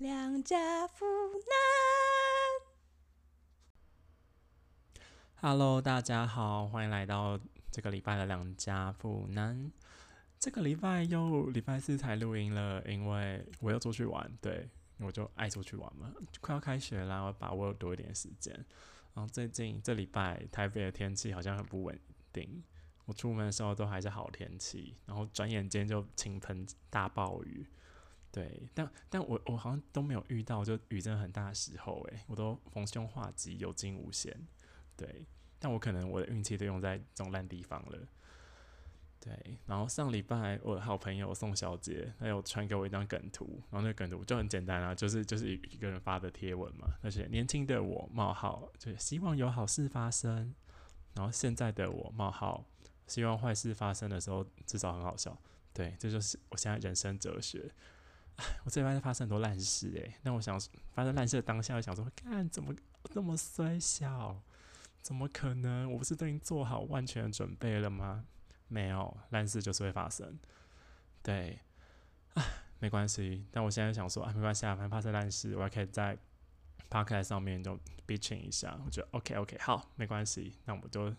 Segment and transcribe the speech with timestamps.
[0.00, 1.04] 两家妇
[1.34, 1.44] 男。
[5.42, 7.38] Hello，大家好，欢迎来到
[7.70, 9.70] 这个礼拜的两家妇男。
[10.38, 16.10] 这个礼拜又礼拜四才录音了，因为我要出去玩，对我就爱出去玩嘛。
[16.40, 18.54] 快要开学啦，我把握多一点时间。
[19.12, 22.00] 然后最近这礼拜台北的天气好像很不稳
[22.32, 22.64] 定，
[23.04, 27.66] 我出门的时候都还是好天气，然后转眼间就倾盆大暴雨。
[28.32, 34.46] 对，但但我我好像都没有遇到就雨真的很大的时候，诶，我都逢凶化吉，有惊无险。
[34.96, 35.26] 对，
[35.58, 37.98] 但我可能我的运气都用在这种烂地方了。
[39.18, 50.54] 对，然后上礼拜我的好朋友宋小姐，她有传给我一张梗图，然后那梗图就很简单啊，就是就是一一个人发的贴文嘛，而且年轻的我冒号就是希望有好事发生，
[51.14, 52.64] 然后现在的我冒号
[53.08, 55.36] 希望坏事发生的时候至少很好笑。
[55.74, 57.70] 对，这就是我现在人生哲学。
[58.64, 60.58] 我这边发生很多烂事诶、那我想
[60.92, 64.42] 发生烂事的当下，我想说，干怎么这么衰小？
[65.02, 65.90] 怎么可能？
[65.90, 68.26] 我不是都已经做好万全的准备了吗？
[68.68, 70.38] 没有，烂事就是会发生。
[71.22, 71.58] 对，
[72.34, 72.44] 啊，
[72.78, 73.46] 没关系。
[73.50, 76.16] 但我现在想说，啊，没关系啊，反正发生烂事，我还可以在
[76.90, 78.78] 趴客上面就 bitching 一下。
[78.84, 80.54] 我觉得 OK OK，好，没关系。
[80.66, 81.14] 那我们就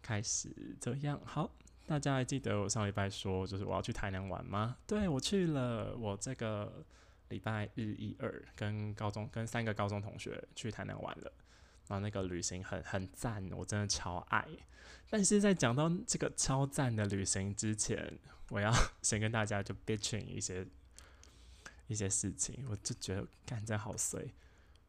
[0.00, 1.20] 开始这样。
[1.24, 1.50] 好，
[1.90, 4.76] 大家还记得我上礼拜说，就是我要去台南玩吗？
[4.86, 5.96] 对，我去了。
[5.96, 6.84] 我这个
[7.30, 11.32] 礼拜日一二跟高中跟三个高中同学去台南玩了。
[11.88, 14.46] 然后那个旅行很很赞，我真的超爱。
[15.08, 18.16] 但是在讲到这个超赞的旅行之前，
[18.50, 20.64] 我要先跟大家就 bitching 一些
[21.88, 24.32] 一些事情，我就觉得干真好衰。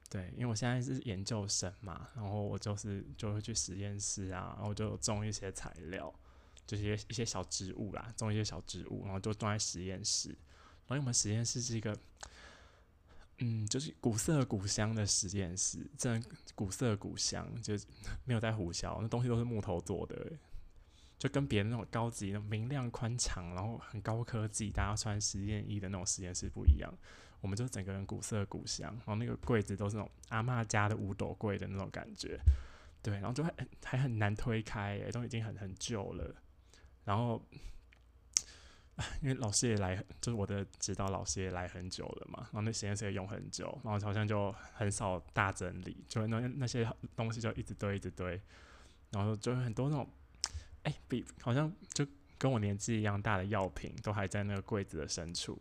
[0.07, 6.13] 对，因为我现在是研究生嘛，然后我就是就会去实验室啊，然后就种一些材料，
[6.72, 10.30] 就是一些一些小植物啦，种一些小植物，然后就种在实验室。
[10.88, 11.97] 然后我们实验室是一个。
[13.44, 17.73] 嗯，就是古色古香的实验室，真的古色古香，就
[18.23, 20.31] 没有在胡销，那东西都是木头做的，
[21.18, 26.94] 就跟别人那种高级、那种明亮宽敞，然后很高科技，大家穿实验衣的那种实验室不一样。
[27.40, 32.40] 我们就整个人古色古香，然后那个柜子都是那种阿嬷家的五斗柜的那种感觉，
[33.01, 33.51] 对，然后就还
[33.84, 36.35] 还很难推开，都已经很很旧了，
[37.06, 37.41] 然后。
[39.23, 48.40] 因为老师也来，就是我的指导老师也来很久了嘛，然后那实验室也用很久，然后好像就很少大整理，就那那些东西就一直堆一直堆，
[49.09, 50.07] 然后就很多那种，
[50.84, 52.06] 哎、比好像就
[52.38, 55.59] 跟我年纪一样大的药品都还在那个柜子的深处，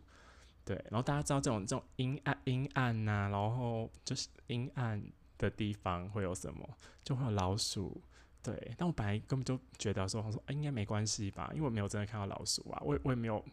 [0.63, 5.01] 对，然后大家知道这种这种阴暗阴暗呐、然后就是阴暗
[5.39, 7.99] 的地方会有什么，就会有老鼠。
[8.43, 13.43] 对，但我本来根本就觉得说，我说、哎应该没关系吧，因为我没有真的看到老鼠啊，我也我也没有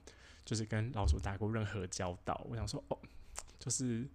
[0.46, 2.42] 就是跟老鼠打过任何交道。
[2.48, 2.98] 我想说，哦，
[3.58, 4.08] 就是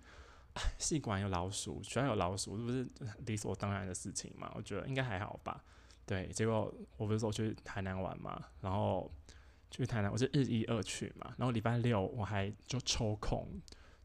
[0.79, 2.89] 戏馆有老鼠，学校有老鼠，这不是
[3.27, 4.51] 理所当然的事情嘛？
[4.55, 5.63] 我觉得应该还好吧。
[6.07, 9.11] 对，结果我不是说去台南玩嘛，然后
[9.69, 13.47] 去台南，我是日一二去嘛，然后礼拜六我还就抽空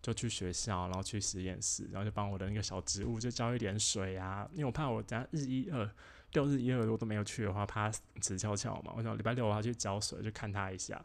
[0.02, 5.90] 就去学校，然后去实验室，然后就帮我的那个小植物就浇一点水啊，因为我怕我等下日一二。
[6.32, 7.90] 六日一二我都没有去的话，怕
[8.20, 8.92] 死翘翘嘛。
[8.96, 11.02] 我想礼拜六我要去浇水，就看它一下。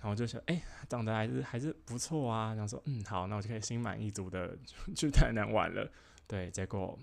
[0.00, 2.54] 然后就想，哎、长得还是还是不错啊。
[2.54, 4.56] 然后说，嗯，好，那我就可以心满意足的
[4.94, 5.90] 去台南玩了。
[6.28, 6.96] 对，结果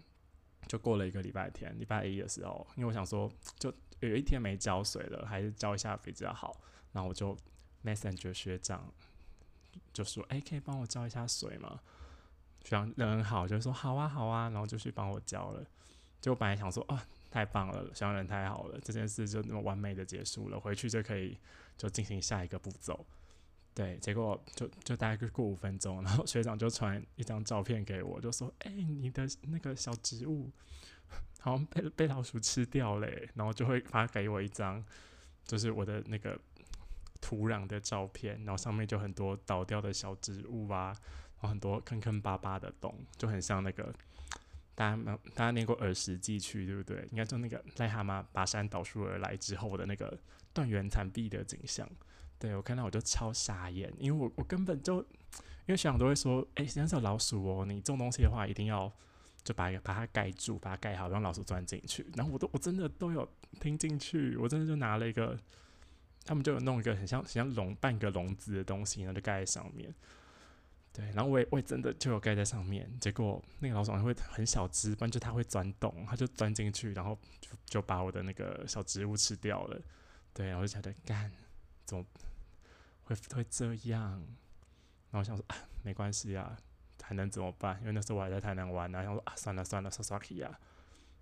[0.67, 6.55] 就过了一个礼拜天，礼拜一的时候，因为我想说，就有一天没浇水了，还是浇一下比较好。
[6.93, 7.35] 然后我就
[7.83, 8.89] Messenger 学长
[9.91, 11.81] 就说，哎、可以帮我浇一下水吗？
[12.63, 15.65] 学长人很好，就说好啊好啊，然后就去帮我浇了。
[16.23, 16.97] 就本来想说，哦，
[17.29, 21.37] 太棒了，学长人太好了，这件事就那么完美的结束了，回去就可以
[21.77, 23.05] 就进行下一个步骤。
[23.73, 30.49] 对，结果就就大概过五分钟，然后学长就传一张照片给我，就说：“哎、你的那个小植物
[31.41, 34.81] 好像被被老鼠吃掉嘞。”然后就会发给我一张，
[35.43, 36.39] 就是我的那个
[37.19, 40.95] 土壤的照片，然后上面就很多倒掉的小植物啊，
[41.33, 43.93] 然后很多坑坑巴巴的洞，就很像那个。
[44.75, 47.07] 大家没大家念过儿时记去对不对？
[47.11, 50.17] 应该就那个癞蛤蟆跋山倒树而来之后的那个
[50.53, 51.87] 断垣残壁的景象。
[52.39, 58.91] 对我看到我就超傻眼，因为我我根本就因为学长都会说，哎、实际上是有老鼠哦，你种东西的话一定要
[59.43, 62.05] 就把把它盖住，把它盖好，让老鼠钻进去。
[62.15, 63.25] 然后我都我真的都有
[63.61, 65.39] 听进去，我真的就拿了一个，
[66.25, 69.93] 他们就有弄一个很像很像笼半个笼子的东西，然后就盖在上面。
[70.93, 79.81] 对，然后我也我也真的就有盖在上面，结果那个老鼠还会很小只，不然就它会钻洞，它就钻进去，然后就就把我的那个小植物吃掉了。
[80.35, 81.31] 对，然后就觉得干
[81.83, 82.05] 怎么
[83.05, 84.11] 会会这样？
[85.09, 86.55] 然后我想说啊，没关系啊，
[87.01, 87.79] 还能怎么办？
[87.81, 90.59] 因为那时候我还在台南玩啊，然后说啊，算了算了，刷刷题啊，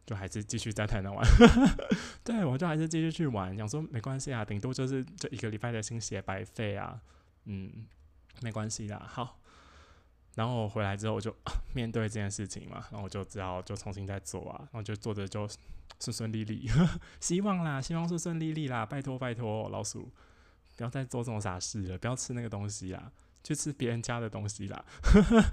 [0.06, 1.26] 就还是继续在台南玩。
[2.24, 7.02] 对，我就还是继续去玩，想说没关系啊，顶多就是这一个礼拜的心血白费啊，
[7.46, 7.86] 嗯，
[8.42, 9.06] 没关系啦。
[9.10, 9.41] 好，
[10.36, 11.36] 然后我回来之后，我就
[11.74, 15.48] 面对这件事情嘛，然后我就只好就重新再做啊，然后就做的就
[16.00, 16.70] 顺顺利利，
[17.20, 20.12] 希望啦，希望顺顺利利啦，拜托拜托，老鼠
[20.78, 23.12] 不要再做这种傻事了，不要吃那个东西啦。
[23.44, 24.86] 去吃别人家的东西啦，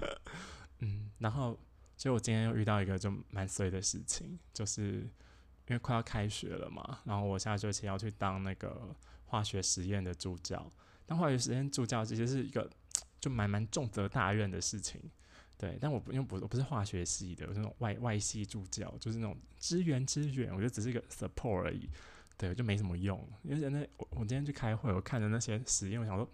[0.77, 1.57] 嗯，然后
[1.97, 8.95] 就我今天又遇到一个就蛮衰的事情，就是因为快要开学了嘛，然后我下学期要去当那个
[9.25, 10.71] 化学实验的助教，
[11.07, 12.69] 当化学实验助教其实是一个
[13.19, 15.01] 就蛮蛮重责大任的事情，
[15.57, 21.89] 对，但我不因为不我不是化学系的，我是那种外外系助教，就是那种支援支援，我觉得只是一个 support 而已，
[22.37, 26.29] 对，就没什么用，因为那我我今天去开会，我看着那些实验，我想说。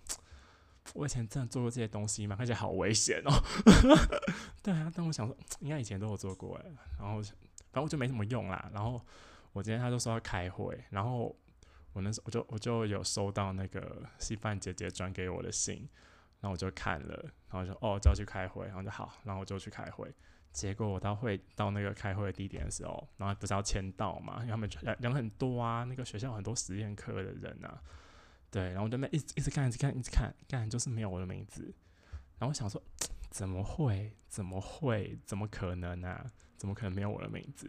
[0.93, 2.35] 我以前真的做过这些东西吗？
[2.35, 3.31] 看起来好危险哦。
[4.61, 6.65] 对啊，但我想说，应该以前都有做过哎。
[6.99, 8.69] 然后反正我就没什么用啦。
[8.71, 9.03] 然后
[9.51, 11.35] 我今天他就说要开会，然后
[11.93, 15.89] 我那时候我就我就有收到那个稀饭姐姐转给我的信，
[16.45, 20.13] 然后我就看了，然后就哦就要去开会，然后就好，然后我就去开会。
[20.51, 24.41] 结果我到会到那个开会的地点的时候，然后不是要签到嘛？
[24.41, 27.81] 因为他们人人很多啊，那个学校很多实验课的人啊。
[28.51, 31.63] 对，然后我就那一直一直看，一直看，一直看，看就是没有我的名字。
[32.37, 32.79] 然后我想说，
[33.31, 34.15] 怎么会？
[34.27, 35.17] 怎么会？
[35.25, 36.23] 怎么可能呢？
[36.57, 37.67] 怎么可能没有我的名字？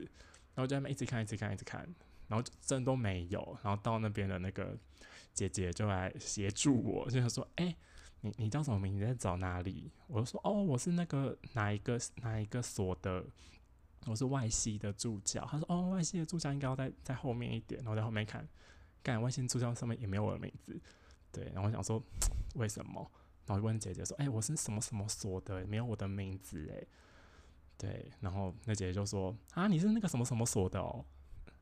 [0.54, 1.88] 然后就在那一直看，一直看，一直看，
[2.28, 3.58] 然后真都没有。
[3.62, 4.76] 然后到那边的那个
[5.32, 7.74] 姐姐就来协助我，就想说，哎，
[8.20, 8.96] 你你叫什么名？
[8.96, 9.90] 你在找哪里？
[10.06, 13.24] 我就说，哦，我是那个哪一个哪一个所的，
[14.06, 15.44] 我是外系的助教。
[15.46, 17.80] 他说，哦，外系的助教应该要在在后面一点。
[17.82, 18.46] 然后在后面看。
[19.02, 20.76] 干外系助教上面也没有我的名字，
[21.30, 22.02] 对，然后我想说
[22.56, 23.08] 为什么？
[23.46, 26.84] 然后就问姐姐说：“哎，我是什么什么所的，没有我的名字哎。”
[27.78, 31.04] 对，然后那姐姐就说：“啊，你是那个什么什么所的哦？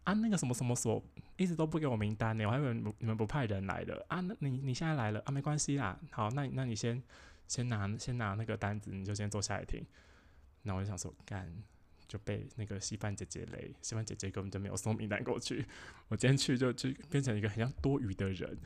[0.04, 1.02] 啊，那个什么什么所
[1.36, 4.20] 一直都不给我名单呢，我还以为你们不派人来的啊？
[4.20, 5.30] 那你你现在来了啊？
[5.30, 7.02] 没关系啦，好，那那你先
[7.48, 9.84] 先拿先拿那个单子，你就先坐下来听。
[10.62, 11.52] 那我就想说干。”
[12.06, 15.66] 就被那个稀饭姐姐雷，稀饭姐姐根本就没有送名单过去。
[16.08, 18.56] 我今天去就就变成一个很像多余的人，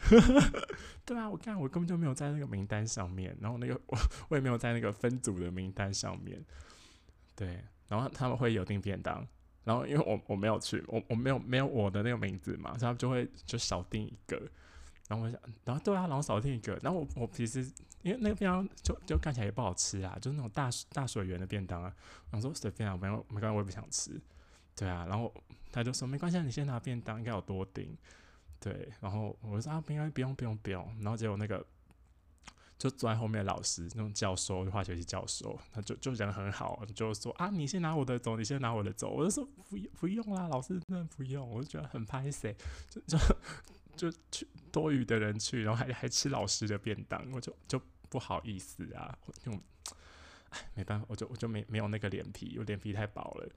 [1.07, 3.97] 对啊，我看我根本就没有在那个名单上面，然后那个我
[4.29, 6.45] 我也没有在那个分组的名单上面，
[7.37, 9.27] 对，然后他们会有订便当，
[9.69, 14.41] 然后因为我我没有去，我我没有没有我的那个名字嘛，所以他就会就少订一个。
[15.09, 16.75] 然后我想，然后对啊，然后少订一个。
[16.83, 17.61] 然后我我其实
[18.01, 21.95] 因为那个便当就就看起来也不好吃啊，就是那种大大水源的便当啊。
[22.31, 24.19] 我说随便啊，没有没关系，我也不想吃。
[24.75, 25.31] 对啊，然后
[25.71, 27.95] 他就说没关系，你先拿便当，应该有多订。
[28.59, 30.97] 对，然后我说啊，不用不用不用不用。
[31.01, 31.63] 然后结果那个
[32.79, 39.11] 就坐在后面老师，那种教授，化学系教授，他就就人很好，就说啊，你先拿我的走，你先拿我的走。
[39.11, 41.51] 我就说不不用啦，老师真的不用。
[41.51, 42.57] 我就觉得很拍谁，
[42.89, 43.19] 就就。
[43.99, 49.51] 就去多余的人去，然后还还吃老师的便当，我就就不好意思啊，就
[50.51, 53.49] 哎没办法，我就我就没没有那个脸皮，我脸皮太薄了，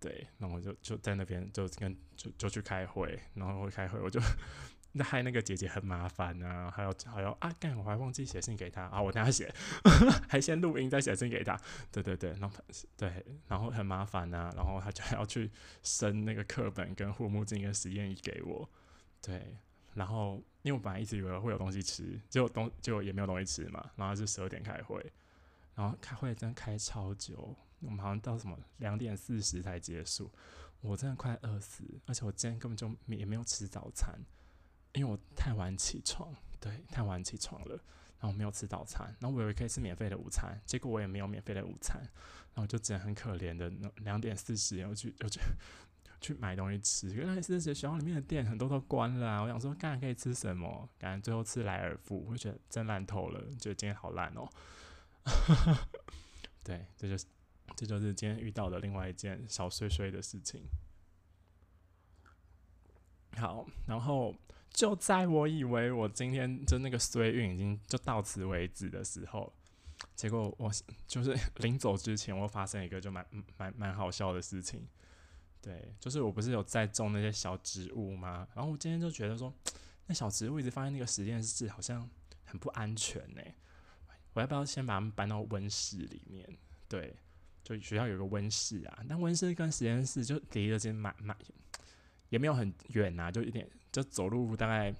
[0.00, 4.18] 对，然后我就就在那边就跟就就去开会，然后开会我就
[4.96, 9.54] 那害那个姐姐很麻烦啊，还要还要啊干，我还忘记写信给他啊，我等下写，
[10.28, 11.60] 还先录音再写信给他，
[11.92, 12.56] 对对对，然后
[12.96, 15.50] 对，然后很麻烦啊，然后他就还要去
[15.82, 18.68] 升那个课本跟护目镜跟实验仪给我，
[19.20, 19.56] 对。
[19.94, 23.82] 然后，因为我本来一直以为会有东西吃，结果东结果也没有东西吃嘛。
[23.96, 25.02] 然后是十二点开会，
[25.74, 30.30] 然后开会真的开超久，我们好像到什么两点四十才结束，
[30.82, 31.82] 我真的快饿死。
[32.04, 34.20] 而且我今天根本就也没有吃早餐，
[34.96, 37.76] 因为我太晚起床，对，太晚起床了，
[38.18, 39.06] 然后我没有吃早餐。
[39.20, 42.00] 然后我以为可以吃免费的午餐，结果我也没有免费的午餐，
[42.54, 45.40] 然后就只能很可怜的两点四十又去我去。
[46.18, 49.42] 去买东西吃，原来是学校里面的店很多都关了。
[49.42, 50.88] 我想说，刚才可以吃什么？
[50.98, 54.48] 感觉最后吃莱尔富，我觉得真烂透了，觉得今天好烂哦。
[56.64, 57.26] 对，这就是
[57.76, 60.64] 这就是今天遇到的另外一件小碎碎的事情。
[63.36, 64.34] 好，然后
[64.76, 69.50] 就在我以为我今天就那个衰运已经就到此为止的时候，
[70.14, 70.70] 结果我
[71.08, 74.86] 就是 临走之前，我发生一个就蛮蛮蛮好笑的事情。
[75.62, 78.46] 对，就是我不是有在种那些小植物吗？
[78.54, 79.50] 然后我今天就觉得说，
[80.08, 82.06] 那小植物一直放在那个实验室，好像
[82.44, 83.40] 很不安全呢。
[84.34, 86.46] 我要不要先把它们搬到温室里面？
[86.86, 87.16] 对，
[87.64, 91.34] 就学校有个温室啊，但温室跟实验室就离得真蛮蛮，
[92.28, 93.66] 也没有很远啊，就一点，
[93.96, 94.94] 就走路大概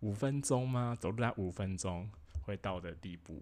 [0.00, 0.96] 五分钟吗？
[0.98, 2.10] 走路大概五分钟
[2.42, 3.40] 会到的地步。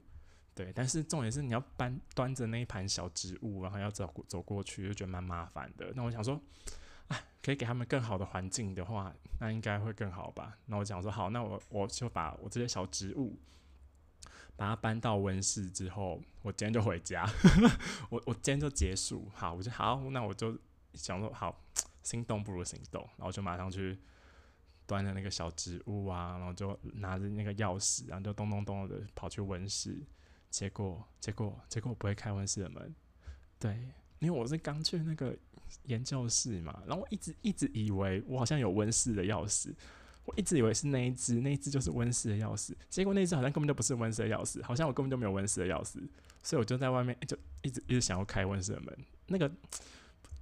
[0.54, 5.90] 对，但是重点是你要搬端着那一盘小植物，然后要走走过去，就觉得蛮麻烦的。
[5.96, 6.38] 那我想说，
[7.06, 9.10] 哎，可以给他们更好的环境的话，
[9.40, 10.58] 那应该会更好吧？
[10.66, 13.38] 那我讲说好，那我我就把我这些小植物
[14.54, 17.26] 把它搬到温室之后，我今天就回家，
[18.10, 19.30] 我我今天就结束。
[19.32, 20.58] 好，我就好，那我就
[20.92, 21.58] 想说好，
[22.02, 23.98] 心动不如行动，然后就马上去。
[24.88, 29.94] 端着那个小植物啊，然后就拿着那个钥匙，然后就咚咚咚的跑去温室。
[30.48, 32.94] 结果，结果，结果我不会开温室的门。
[33.58, 33.70] 对，
[34.18, 35.36] 因为我是刚去那个
[35.84, 39.74] 研究室嘛，然后我一直一直以为我好像有温室的钥匙，
[40.24, 42.72] 我一直以为是那一只，那一只就是温室的钥匙。
[42.88, 46.00] 结果那只好像根本就不是温室的钥匙，好像我根本就没有温室的钥匙，
[46.42, 48.98] 所以我就在外面就一直一直想要开温室的门。
[49.26, 49.52] 那个。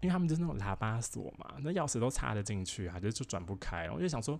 [0.01, 3.91] 因为他们就是那种喇叭锁嘛，那钥匙都插得进去啊，就就转不开。
[3.91, 4.39] 我就想说，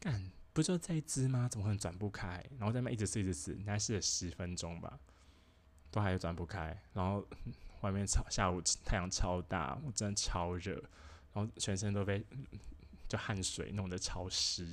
[0.00, 1.48] 干不就这一只吗？
[1.48, 2.44] 怎么可能转不开？
[2.58, 4.98] 然后在那一直试一直试，应该试了十分钟吧，
[5.90, 6.76] 都还是转不开。
[6.92, 7.26] 然后
[7.80, 10.74] 外面超下午太阳超大，我真的超热，
[11.32, 12.24] 然后全身都被
[13.08, 14.64] 就汗水弄得超湿，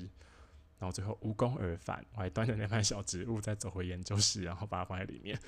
[0.79, 2.03] 然后最后无功而返。
[2.13, 5.39] 我还端着那盘小植物再走回研究室，然后把它放在里面。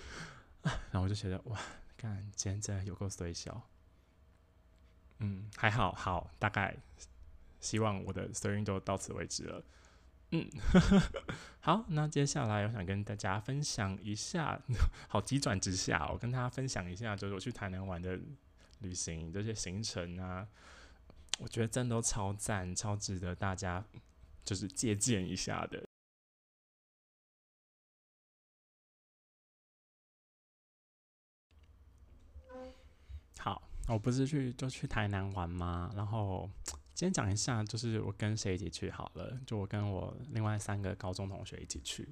[0.63, 1.59] 然后我就觉得哇，
[1.97, 3.61] 干今天真的有够衰小。
[5.21, 6.75] 嗯，还好，好，大概
[7.59, 9.63] 希望我的声音就到此为止了。
[10.31, 10.49] 嗯，
[11.61, 14.59] 好，那接下来我想跟大家分享一下，
[15.07, 18.19] 好急转直下，我跟大家分享一下，就是我去台南玩的
[18.79, 20.47] 旅行这些行程啊，
[21.39, 23.83] 我觉得真的都超赞，超值得大家
[24.43, 25.87] 就是借鉴一下的。
[33.91, 35.91] 我不是去就去台南玩吗？
[35.95, 36.49] 然后
[36.93, 39.37] 今天讲一下，就是我跟谁一起去好了。
[39.45, 42.07] 就我跟我另外三个高中同学一起去，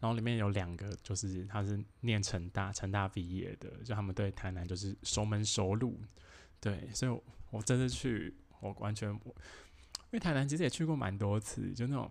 [0.00, 6.00] 然后里面有两个就是他是念成大，成大毕业的，就他们对台南就是熟门熟路。
[6.60, 7.20] 对，所以
[7.50, 12.10] 我这次去，我完全因为台南其实也去过蛮多次，就那种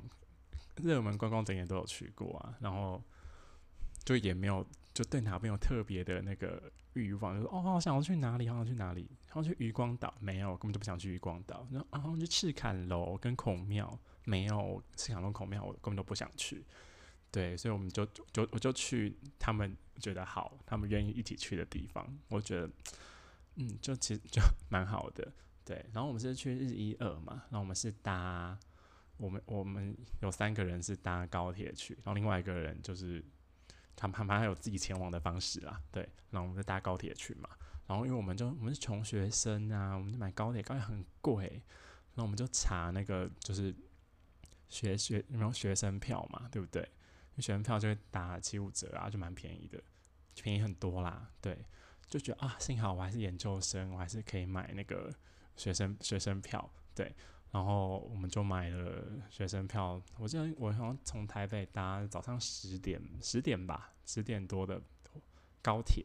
[0.76, 3.02] 热门观光景点都有去过啊，然后
[4.06, 4.66] 就也没有
[4.98, 6.72] 就对哪边有特别的那个。
[6.94, 8.50] 欲望就说哦，好想要去哪里？
[8.50, 9.08] 好想去哪里？
[9.30, 10.12] 好想去渔光岛？
[10.20, 11.68] 没有，根本就不想去渔光岛。
[11.72, 14.00] 然后啊，去赤坎楼跟孔庙？
[14.24, 16.66] 没有，赤坎楼、孔庙我根本都不想去。
[17.30, 22.18] 对，所以我们就就我就去他们觉得好，他们愿意一起去的地方。
[22.30, 22.70] 我觉得，
[23.58, 25.32] 嗯，就其实就 蛮好的。
[25.64, 28.58] 对，然后我们是去日一二嘛，然后我们是搭
[29.18, 33.24] 我们我们有三个人是搭高铁去，然后另外一个人就是。
[33.98, 37.50] 他们他们还有自己前往的方式啦，对，然后我们就搭高铁去嘛，
[37.88, 41.48] 然后因为我们就我们是穷学生啊，我们就买高铁，高铁很贵，
[42.14, 43.76] 然后我们就查那个就是
[44.70, 46.88] 学学有没有学生票嘛，对不对？
[47.38, 49.82] 学生票就会打七五折啊，就蛮便宜的，
[50.36, 51.66] 便宜很多啦，对，
[52.08, 55.12] 就觉得啊，幸好我还是研究生，我还是可以买那个
[55.56, 57.16] 学生学生票，对。
[57.52, 64.82] 然后我们就买了学生票，我记得我好像从台北搭早上十点十点吧，十点多的
[65.62, 66.04] 高铁，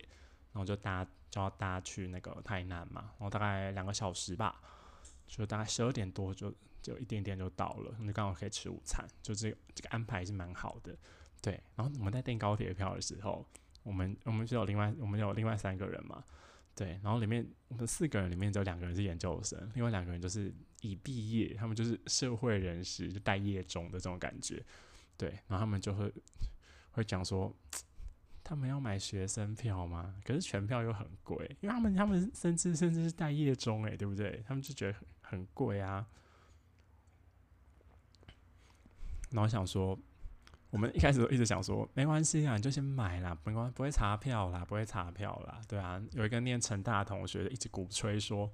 [0.52, 4.60] 然后就搭就要搭去那个台南嘛，然后大概两个小时吧，
[5.26, 10.96] 就大概十二点多就就一点点就到了，就刚好可以吃午餐，就这这个安排是蛮好的，
[11.40, 11.60] 对。
[11.74, 13.44] 然后我们在订高铁票的时候，
[13.82, 16.22] 我们我们就有另外我们有另外三个人嘛。
[16.74, 20.50] 对，然后里面我们四个人里面只有两个人是研究生，另外两个人就是
[20.82, 24.62] 已毕业，他们就是社会人士，就待业中的这种感觉。
[25.16, 26.12] 对，然后他们就会
[26.90, 27.50] 会讲说，
[28.44, 30.14] 他们要买学生票吗？
[30.24, 34.44] 可是全票又很贵，因为他们他们甚至甚至是待业中，诶，对不对？
[34.46, 36.06] 他们就觉得很很贵啊。
[39.30, 39.98] 然后想说。
[40.72, 46.02] 我们一开始都一直想说，没关系啊，你就先买啦，没关不会查票啦，不会查票啦，对啊。
[46.12, 48.50] 有一个念成大同学一直鼓吹说，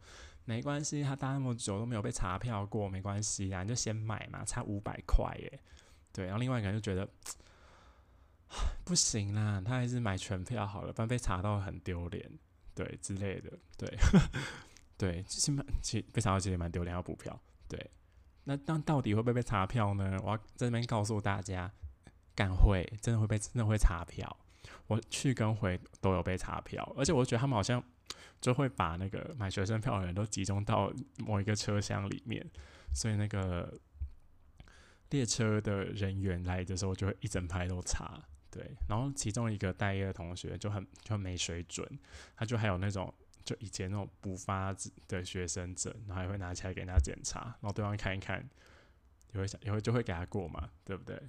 [0.48, 5.60] 没关系，他搭那么久都没有被查票过，没关系啊，你就先买嘛，差五百块耶。
[6.10, 7.06] 对，然后另外一个人就觉得，
[8.82, 12.26] 不行啦，他还是买全票好了，不然被查到很丢脸，
[12.74, 13.94] 对之类的，对，
[14.96, 17.38] 对，其实蛮其被查到其实蛮丢脸，要补票。
[17.68, 17.90] 对，
[18.44, 20.18] 那那到底会不会被查票呢？
[20.24, 21.70] 我要在这边告诉大家。
[22.34, 24.36] 敢会真的会被真的会查票，
[24.86, 27.82] 我去跟回都有被查票，而且我觉得他们好像
[28.40, 32.44] 就会把那个买学生票的人都集中到某一个车厢里面，
[32.94, 33.72] 所以那个
[35.10, 41.86] 列车的人员来的时候就会一整排都查，对，然后其中一个待业的同学就很就没水准，
[42.36, 43.12] 他就还有那种
[43.44, 44.74] 就以前那种补发
[45.06, 48.46] 的学生证，然后还会拿起来给人家检查，然后对方看一看，
[49.32, 51.20] 也会想也会就会给他过嘛，对不对？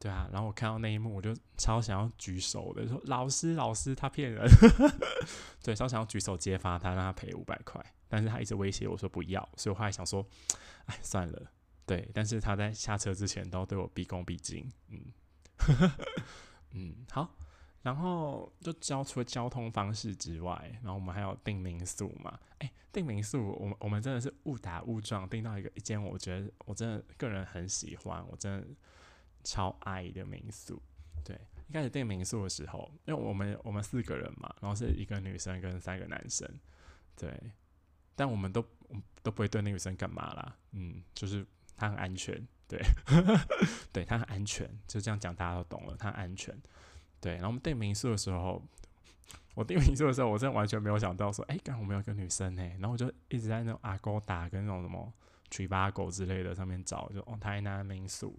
[0.00, 4.48] 对啊，然后我看到那一幕，我就超想要举手的，说老师老师他骗人，
[5.60, 10.24] 对，超想要举手揭发他，让他赔五百块，但是他一直威胁我说不要，所以我后来想说，
[10.86, 11.50] 哎，算了，
[11.84, 15.12] 对，但是他在下车之前都对我毕恭毕敬，嗯，
[16.70, 17.34] 嗯，好，
[17.82, 28.68] 然后就交除了交通方式之外，然后我们还有订民宿嘛，哎，订民宿，我们我们真的是误打误撞订到一个一间，我觉得我真的个人很喜欢，我真的。
[29.44, 30.82] 超爱的民宿，
[31.24, 36.48] 对，一开始订民宿的时候，因为我们我们四个人嘛，然后是一个女生跟三个男生，
[37.16, 37.32] 对，
[38.14, 38.62] 但我们都
[39.22, 42.80] 都不会对那女生干嘛啦，嗯，就是她很安全，对，
[43.92, 46.54] 对她很安全，就这样讲大家都懂了，她很安全，
[47.20, 48.62] 对，然后我们订民宿的时候，
[49.54, 55.12] 我订民宿的时候，我真的完全没有想到说，哎，刚好我们有个女生呢，然后我就一直在那种阿勾达跟那种什么
[55.50, 58.38] 曲巴狗之类的上面找，就哦台南民宿。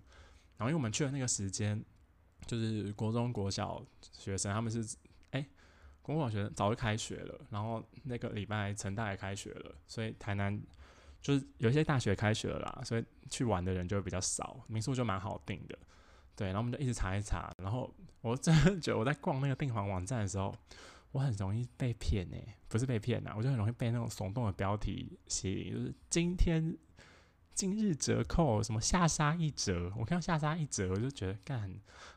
[0.59, 1.81] 然后因为我们去的那个时间，
[2.45, 4.97] 就是国中国小学生，他们是
[5.31, 5.45] 哎，
[6.01, 10.61] 国小学生早就开学了，然后那个礼拜成大也开学了，所以台南
[11.21, 15.79] 就是有一些大学开学了啦，所以去玩的人就会比较少，民宿就蛮好订的。
[16.35, 17.89] 对，然后我们就一直查一查，然后
[18.19, 20.53] 我真的觉得我在逛那个订房网站的时候，
[21.13, 26.77] 我很容易被骗哎，不是被骗呐，我就很容易被那种耸动的标题吸引，就是今天。
[27.59, 29.91] 今日折扣，什么下杀一折？
[29.97, 31.69] 我看到下杀一折，我就觉得干，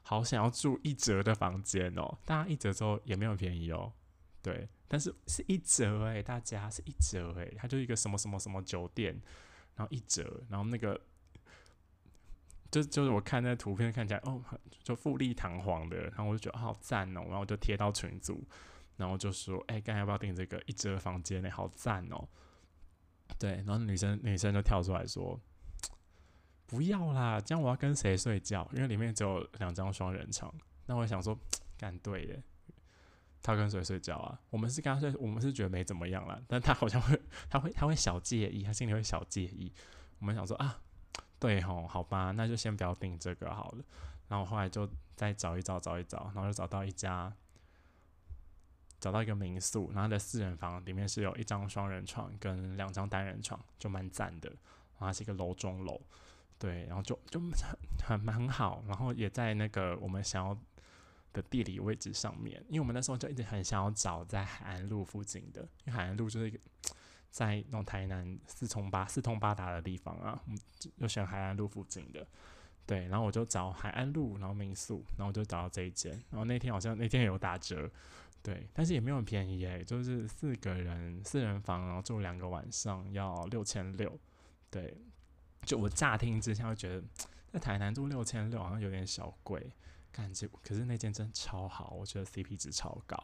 [0.04, 2.16] 好想要住一折的房间哦。
[2.24, 3.92] 大家一折之后也没有便宜哦，
[4.40, 9.20] 对，但是是一折诶，大家是一折诶，它就一个什么什么什么酒店，
[9.74, 11.00] 然后一折，然后那个
[12.70, 14.40] 就就是我看那图片看起来哦，
[14.84, 18.44] 就富丽堂皇的，然后我就觉得好赞哦，然后我就贴到群组，
[18.96, 21.50] 然后就说，哎，刚要不要订这个一折房间呢？
[21.50, 22.28] 好赞哦。
[23.38, 25.38] 对，然后女生女生就跳出来说
[26.66, 28.68] ：“不要啦，这样我要跟谁睡觉？
[28.72, 30.52] 因为里面只有两张双人床。”
[30.86, 31.36] 那我想说，
[31.76, 32.42] 干对耶，
[33.42, 34.40] 他跟谁睡觉啊？
[34.50, 39.72] 我们是跟他睡，我们是觉得没怎么样啦，但他好像会，他会，他会小介意，他心里会小介意。
[40.18, 40.80] 我们想说啊，
[41.38, 43.84] 对吼，好吧，那就先不要订这个好了。
[44.28, 47.32] 然后后来就再找一找，找一找，然后就找到一家。
[49.02, 54.48] 找到一个民宿，然后的四人房里面是有一张双人床跟两张单人床，就蛮赞的。
[54.98, 56.00] 然后是一个楼中楼，
[56.56, 60.56] 对，然后就就很很很好，然后也在那个我们想要
[61.32, 62.64] 的地理位置上面。
[62.68, 66.58] 因为我们那时候就一直很想要找在海岸路附近的，因为海岸路就是一个
[67.32, 70.40] 在那种台南四通八四通八达的地方啊，
[70.96, 72.24] 就选海岸路附近的。
[72.86, 76.12] 对，然后我就找海岸路，然后民宿，然后我就找到这一间。
[76.30, 77.90] 然后那天好像那天有打折。
[78.42, 84.18] 对，但是也没有很便宜诶，就是四个人四人房，然后住两个晚上要六千六。
[84.70, 84.96] 对，
[85.64, 87.04] 就我乍听之下会觉得
[87.52, 89.72] 在台南住六千六好像有点小贵，
[90.10, 93.16] 感觉可是那间真的超好，我觉得 CP 值超高。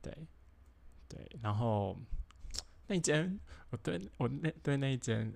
[0.00, 0.26] 对，
[1.08, 1.96] 对，然后
[2.86, 3.38] 那间
[3.70, 5.32] 我对我那对那间。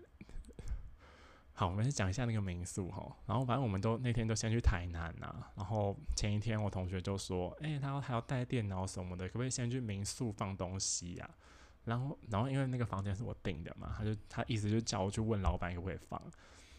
[1.63, 3.17] 好，我们先讲一下那个民宿哈。
[3.25, 5.47] 然后反正我们都那天都先去台南呐。
[5.55, 11.31] 然后前一天我同学就说：“哎，他还要带电脑什么的，可不可以先去民宿放东西呀？”
[11.87, 16.21] 然后，然后因为那个房间是我订的嘛，他就他意思就叫我去问老板可不可以放。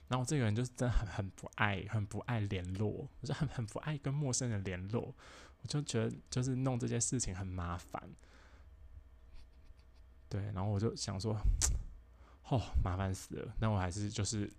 [0.09, 5.15] 然后这个人就是真的很很不爱，很不爱联络，我就很很不爱跟陌生人联络。
[5.61, 8.03] 我就觉得就是弄这件事情很麻烦。
[10.27, 11.37] 对，然后我就想说，
[12.51, 13.55] 哦，麻烦死了。
[13.61, 14.51] 那我还是就是。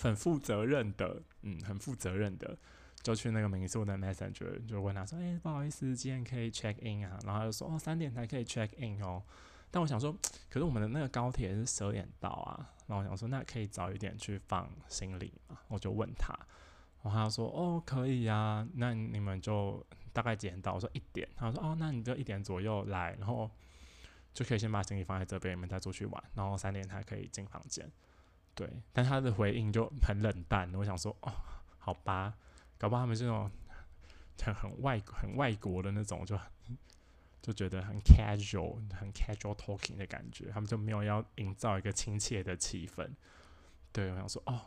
[0.00, 2.56] 很负责任的，嗯，很负责任的，
[3.02, 9.22] 就去那个民宿的 messenger 就问他说：“哎，不好意思，今天可以 check in 啊？”然后他就说：“哦，三点才可以 check in 哦。”
[9.70, 10.12] 但我想说，
[10.48, 12.70] 可是我们的那个高铁是十二点到啊。
[12.86, 15.58] 然后我想说，那可以早一点去放行李嘛？
[15.68, 16.32] 我就问他，
[17.02, 18.66] 然后他说：“哦，可以呀。
[18.74, 23.50] 那你们就大概几点到？”我说：“一点。”他说：“哦，那你就一点左右来，然后
[24.32, 27.90] 就可以先把行李放在这边，你们再出去玩，然后三点才可以进房间。”
[28.54, 30.72] 对，但他的回应就很冷淡。
[30.74, 31.32] 我想说，哦，
[31.78, 32.34] 好吧，
[32.78, 33.50] 搞不好他们是那种
[34.40, 36.38] 很很外很外国的那种，就
[37.42, 43.10] 就觉得很 casual、很 casual talking 的感觉，他们就没有要营造一个亲切的气氛。
[43.92, 44.62] 对，我想说，哦，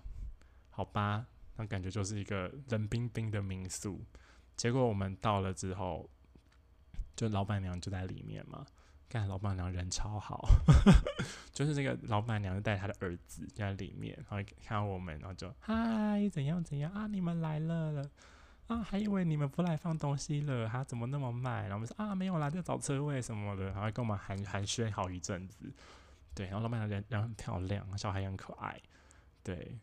[0.69, 4.03] 好吧，那感觉就是一个冷冰冰的民宿。
[4.55, 6.09] 结果我们到了之后，
[7.15, 8.65] 就老板娘就在里面嘛。
[9.09, 10.47] 看老板娘人超好，
[11.53, 17.07] 就是这个老板娘就带她的儿子在里面，然后看到我们，然后就嗨，怎样怎样啊？
[17.07, 18.03] 你们来了
[18.67, 18.83] 啊？
[18.83, 21.63] 还以为你们不来放东西了，他怎么那么慢？
[21.63, 25.71] 然后我们说啊，没有啦，在找车位什么的，然后跟我们寒寒暄好一阵子。
[26.35, 28.79] 对，然后老板娘人人很漂亮，小孩也很可爱。
[29.41, 29.79] 对，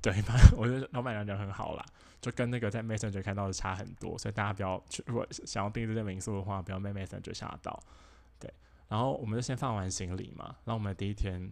[0.00, 1.84] 对，反正我觉得老板娘人很好啦，
[2.20, 7.82] 就跟那个在 Messenger 看到的差很多，所以大家不要去，如果想要订这间民宿的话，不要被 Messenger 吓到。
[8.38, 8.48] 对，
[8.86, 11.50] 然后我们就先放完行李嘛，然后我们第一天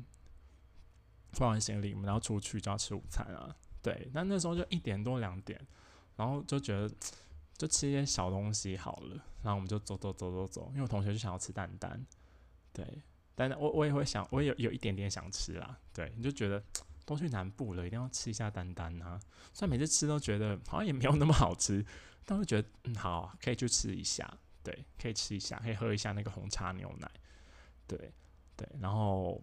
[1.32, 3.52] 放完行李，我们要出去就要吃午餐啊。
[3.82, 5.60] 对，那那时候就一点多两点，
[6.14, 6.88] 然后就觉得
[7.56, 12.00] 就吃一些小东西好了，然后我们就走走走走走，因为我同学就想要吃蛋蛋，
[12.72, 12.86] 对，
[13.34, 16.62] 但我我也会想，我也有有一点点想吃啦，对，你就觉得。
[17.06, 19.18] 都去南部了，一定要吃一下丹丹啊！
[19.54, 21.82] 虽然每次吃都觉得好像也没有那么好吃，
[22.26, 24.28] 但会觉得嗯好，可以去吃一下，
[24.62, 27.08] 对，可以吃一下，可以喝一下那个红茶牛奶，
[27.86, 28.12] 对
[28.56, 28.68] 对。
[28.80, 29.40] 然后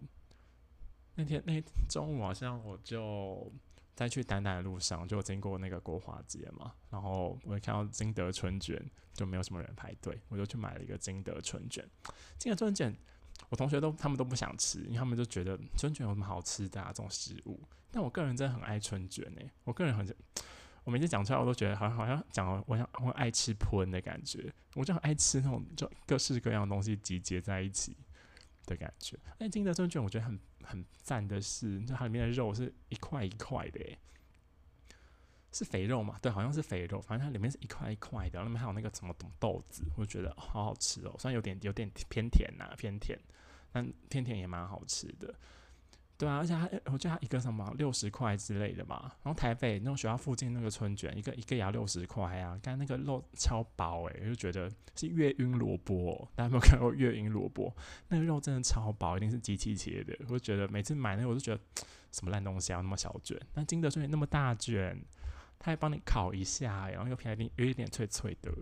[1.14, 3.50] 那天那中午好像我就
[3.94, 8.78] 在去丹丹的路上，就经过那个国华街嘛，然后我看到金德春卷，
[9.14, 11.88] 就没有什么人排队，我就去买了一个金德春卷，
[12.38, 12.94] 金德春卷。
[13.48, 17.60] 我同学都他们都不想吃，因为他们就觉得春卷有什么好吃的啊这种食物。
[17.90, 20.04] 但我个人真的很爱春卷诶，我个人很，
[20.84, 27.96] 我每次讲出来我都觉得好像好像讲我想我爱吃喷的感觉，我就很爱吃那种就各式各样的东西集结在一起
[28.66, 29.18] 的感觉。
[29.38, 33.98] 但金德春卷我觉得很很赞的是，就它里面的肉是一块一块的诶。
[35.54, 36.18] 是肥肉嘛？
[36.20, 41.14] 对，好像是肥肉，反正它里面是一块一块的，里面还有那个什么豆子，我就觉得好好吃哦。
[41.16, 43.16] 虽然有点有点偏甜呐，偏甜，
[43.70, 45.32] 但偏甜也蛮好吃的。
[46.16, 49.12] 对啊，而且它我觉得它一个什么六十块之类的嘛。
[49.22, 52.58] 然后台北那种学校附近那个春卷，一个一个也要六十块啊。
[52.62, 56.28] 刚那个肉超薄诶，我就觉得是月晕萝卜。
[56.34, 57.72] 大家有没有看过月晕萝卜？
[58.08, 60.16] 那个肉真的超薄，一定是机器切的。
[60.26, 61.60] 我就觉得每次买那个，我就觉得
[62.12, 63.36] 什么烂东西啊，那么小卷。
[63.52, 65.00] 但金德春卷那么大卷。
[65.58, 68.52] 他还帮你烤一下，然后又偏一点有一点脆脆的，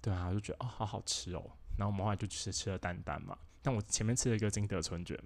[0.00, 1.42] 对啊，我就觉得哦，好好吃哦。
[1.76, 5.18] 然后我们后来就吃吃了蛋蛋嘛，但我前面吃了一个金德春卷，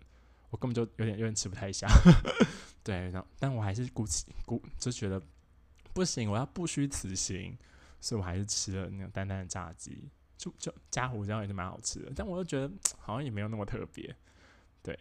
[0.51, 1.89] 我根本就有点有点吃不太下，
[2.85, 5.21] 对，然后但我还是鼓起鼓就觉得
[5.93, 7.59] 不行，我要不虚此行，
[8.01, 10.09] 所以我还是吃了那个蛋蛋的炸鸡，
[10.39, 14.15] 就就加胡椒也是蛮好吃的，但我又觉得好像也没有那么特别，
[14.83, 14.97] 对。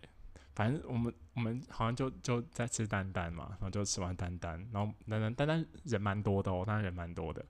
[0.55, 7.45] 反正我们我们好像就就在吃丹丹嘛，然后就吃完丹丹，然后丹丹丹丹人蛮多的哦，当然人蛮多的，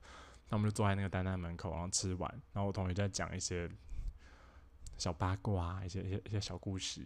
[0.50, 3.70] 那我们就坐在那个丹丹门口，然后吃完，然后我同学在讲一些
[4.98, 7.00] 小八卦，一些一些 一些小故事，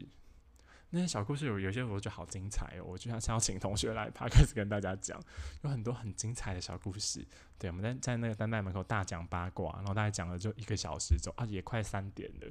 [0.88, 5.22] 那些小故事有有些我觉得好精彩哦，我就想想要请同学来，他开始跟大家讲，
[5.62, 7.22] 有很多很精彩的小故事，
[7.58, 12.46] 对，我们在在那个丹丹门口大讲八卦，然后大概讲了就一个小时走，啊也快三点了。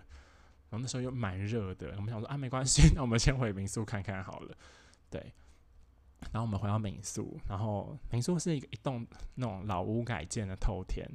[0.69, 4.55] 然后那时候又蛮热的，我们想说啊，没关系，那我们先回民宿看看好了。
[5.09, 5.33] 对，
[6.31, 11.09] 然后我们回到民宿，然后民宿是一个一栋那种老屋改建的透天，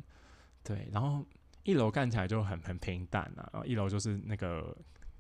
[0.64, 1.25] 对，然后
[1.62, 4.77] 一楼看起来就很很平淡啊，然后一楼就是那个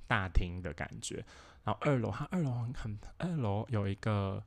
[0.08, 1.24] 大厅的感觉，
[1.62, 4.42] 然后二楼它二楼很二楼有一个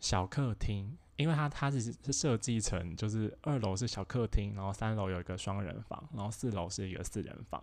[0.00, 7.62] 小客厅，因为它它是是设计成就是二楼是小客厅，然后三楼有一个双人房，然后四楼是一个四人房。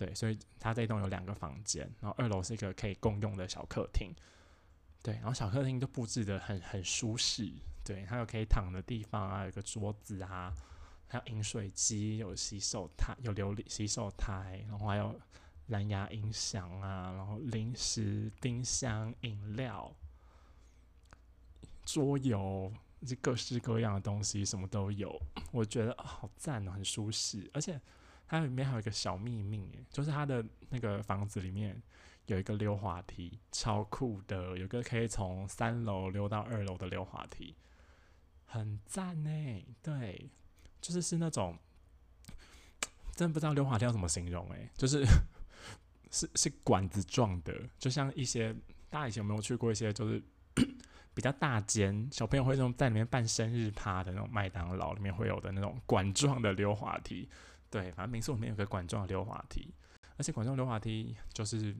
[0.00, 4.10] 对，所以它这栋有两个房间，然后二楼是一个可以共用的小客厅。
[5.02, 7.52] 对，然后小客厅就布置的很很舒适，
[7.84, 10.54] 对，它有可以躺的地方啊，有个桌子啊，
[11.06, 15.20] 还有饮水机，有洗手台，有琉璃洗手台，然后还有
[15.66, 19.94] 蓝牙音响啊，然后零食、冰箱、饮料、
[21.84, 22.72] 桌游，
[23.06, 25.20] 这各式各样的东西什么都有，
[25.52, 27.78] 我觉得好赞哦，很舒适，而且。
[28.30, 31.82] 它里面还有一个小秘密，就是它的那个房子里面
[32.26, 37.56] 有一个溜滑梯，超酷的，有个可以从三楼溜到二楼的溜滑梯，
[38.46, 39.64] 很赞呢。
[39.82, 40.30] 对，
[40.80, 41.58] 就是是那种，
[43.16, 45.04] 真不知道溜滑梯要怎么形容诶，就是
[46.12, 48.54] 是是管子状的，就像一些
[48.88, 50.22] 大家以前有没有去过一些就是
[51.14, 57.28] 比较大间小朋友会那种在里面办生日趴的那种麦当劳里面会有的那种管状的溜滑梯。
[57.70, 59.72] 对，反正民宿里面有个管状溜滑梯，
[60.16, 61.72] 而且管状溜滑梯就是，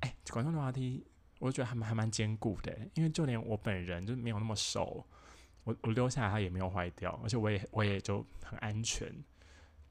[0.00, 1.06] 哎，管状溜滑梯，
[1.38, 5.06] 我觉得还蛮还蛮坚固的，因为就连我本人就没有那么熟，
[5.64, 9.14] 我我溜下来它也没有坏掉，而且我也我也就很安全。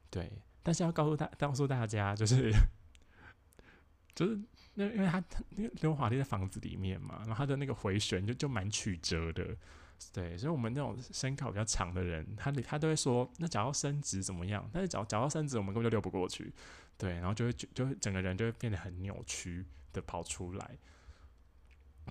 [0.09, 0.31] 对，
[0.63, 2.51] 但是要告诉大告诉大家，就是
[4.15, 4.39] 就是
[4.73, 9.55] 那因为它那个溜滑梯在房子里面嘛，然后它的那个回旋就就蛮曲折的。
[10.11, 14.69] 对，所以，我们那种身高比较长的人，他他都会说，那脚要伸直怎么样？
[14.73, 16.51] 但是脚脚要伸直，我们根本就溜不过去。
[16.97, 20.77] 对，然后就会就就整个人就会变得很扭曲的跑出来。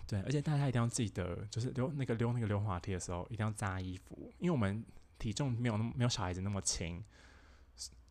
[0.07, 4.85] 对，而且大家一定要记得，就是溜那个溜那个溜滑梯的时候，一定要扎衣服，因为我们
[5.19, 7.05] 体重没有那么没有小孩子那么轻，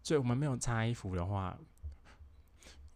[0.04, 1.58] 所以我们没有扎衣服的话，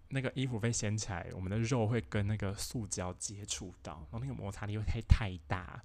[0.09, 5.83] 那个衣服被掀起来，我们的肉会跟那个塑胶接触到，然后那个摩擦力会太太大，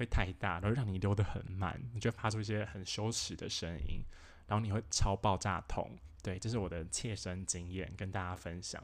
[0.00, 4.02] 会太大，然后让你溜得很慢，你就发出一些很羞耻的声音，
[4.46, 5.90] 然后你会超爆炸痛。
[6.22, 8.82] 对，这是我的切身经验，跟大家分享。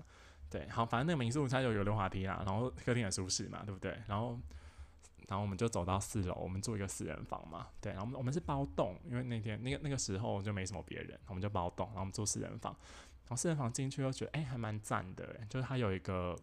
[0.51, 3.99] 对，好，反正那个民宿它有有溜滑梯啦，然后客厅很舒适嘛，对不对？
[4.07, 4.39] 然后，
[5.29, 12.77] 然后我们就走到四楼，我们住一个四人房嘛，对，然后我们我们是包栋，因为那天那个那个时候就没什么别人，我们就包栋，然后我们住四人房，
[13.25, 16.39] 然后四人房进去又觉得哎还蛮赞的，就是它有一个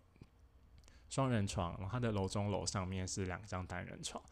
[1.09, 4.23] 双人床，然后它的楼中楼上面是两张单人床，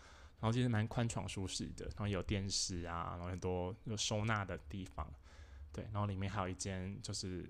[0.42, 5.10] 然后其实蛮宽敞舒适的，然后有电视啊，然后很多有收纳的地方，
[5.72, 7.50] 对，然后里面还有一间就是。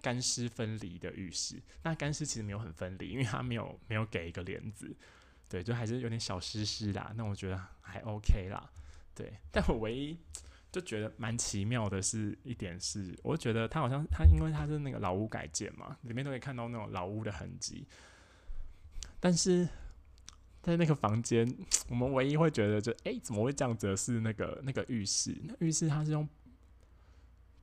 [0.00, 4.96] 干湿分离的浴室，那干湿其实没有很分离，因为它没有没有给一个帘子，
[5.48, 7.12] 对，就还是有点小湿湿啦。
[7.16, 8.70] 那我觉得还 OK 啦，
[9.12, 9.36] 对。
[9.50, 10.16] 但我唯一
[10.70, 17.84] 就觉得蛮奇妙的是一点是，我觉得它好像它因为它是那个老屋改建嘛，里面都可以看到那种老屋的痕迹。
[19.18, 19.68] 但是
[20.68, 21.52] 在那个房间，
[21.88, 23.96] 我们唯一会觉得就哎怎么会这样子？
[23.96, 26.28] 是那个那个浴室，那浴室它是用。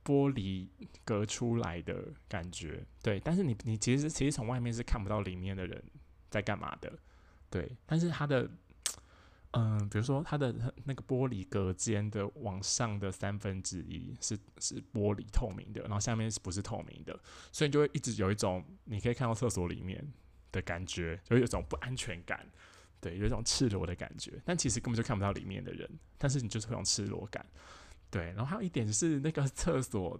[0.08, 0.68] 玻璃
[1.04, 5.82] 隔出来的感觉，对，但是你你其实其实从外面是看不到里面的人
[6.30, 6.96] 在干嘛的，
[7.50, 8.48] 对，但是它的，
[9.50, 17.18] 嗯，比如说它的那个玻璃隔间的往上的三分之一是是玻璃透明的，然后下面是不是透明的，
[17.50, 20.06] 所以就会一直有一种你可以看到厕所里面
[20.52, 22.48] 的感觉，就有一种不安全感，
[23.00, 27.44] 对，有一种赤裸的感觉，但其实根本就看不到里面的人，但是你就是会有赤裸感。
[28.10, 30.18] 对，然后还有一点是那个厕所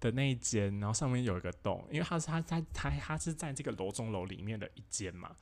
[0.00, 5.34] 的那一间，然后上面有一个洞，因为它是它在它它是在这个楼中楼里面的一间嘛，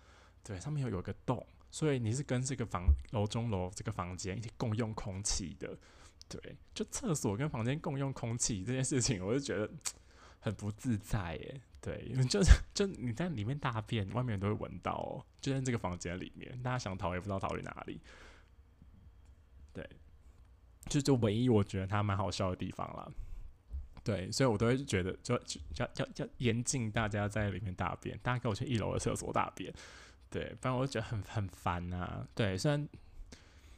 [0.44, 5.76] 对，上面有有一个洞，所以你是跟这个房楼中楼这个房间一起共用空气的，
[6.28, 9.68] 对，就厕所跟房间共用空气这件事情，我就觉得
[10.38, 18.01] 很不自在耶，对， 就是就你在里面大便，外面都会闻到哦，就在这个房间里面，大家想逃也不知道逃去哪里，
[19.75, 19.87] 对。
[20.88, 23.11] 就就唯一我觉得它蛮好笑的地方了，
[24.03, 25.33] 对，所以我都会觉得就
[25.77, 29.73] 要要要严禁大家在里面大便，大家跟我去一楼的厕所大便，
[30.29, 32.27] 对，不然我就觉得很很烦啊。
[32.35, 32.88] 对，虽然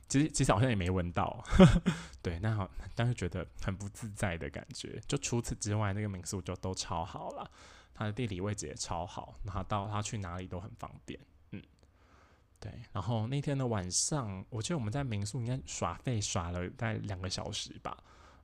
[0.09, 1.45] 其实其实好像也没闻到，
[2.23, 4.99] 对，那好，但是觉得很不自在的感觉。
[5.07, 7.51] 就除此之外，那个民宿就都超好了，
[7.95, 11.19] 它的地理位置也超好，然后到它去哪里都很方便。
[11.53, 11.63] 嗯
[12.59, 17.97] 对，然后那天的晚上，我记得我们在民宿应该耍费耍了大概两个小时吧，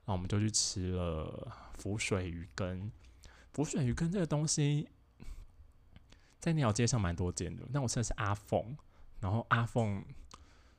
[0.04, 2.90] 然后我们就去吃了浮水鱼羹。
[3.52, 4.88] 浮水鱼羹这个东西，
[6.38, 7.66] 在那条街上蛮多见的。
[7.72, 8.76] 但我吃的是阿凤，
[9.20, 10.04] 然后阿凤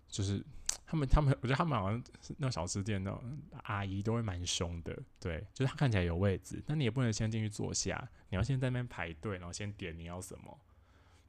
[0.08, 0.46] 就是
[0.92, 2.04] 他们他们，我觉得他们好像
[2.38, 3.24] 那种小吃店那种
[3.64, 4.94] 阿姨都会蛮凶的。
[5.22, 10.60] 对，就是他看起来有位置，但你也不能先进去坐下，你要先在那边排队，然后先点你要什么。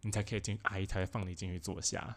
[0.01, 2.16] 你才可以进，阿姨才会放你进去坐下。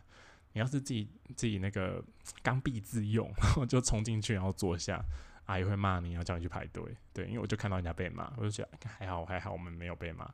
[0.53, 2.03] 你要是自己自己那个
[2.41, 4.99] 刚愎自用，然后就冲进去，然后坐下，
[5.45, 6.83] 阿姨会骂你，要叫你去排队。
[7.13, 10.27] 对，因为我就看到人家被骂，我就觉得还好还好，我们没有被骂。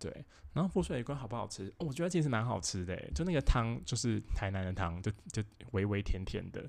[0.00, 1.72] 对，然后浮水鱼羹好不好吃？
[1.78, 6.68] 我觉得其实蛮好吃的，就那个汤就是台南的汤，就就微微甜甜的。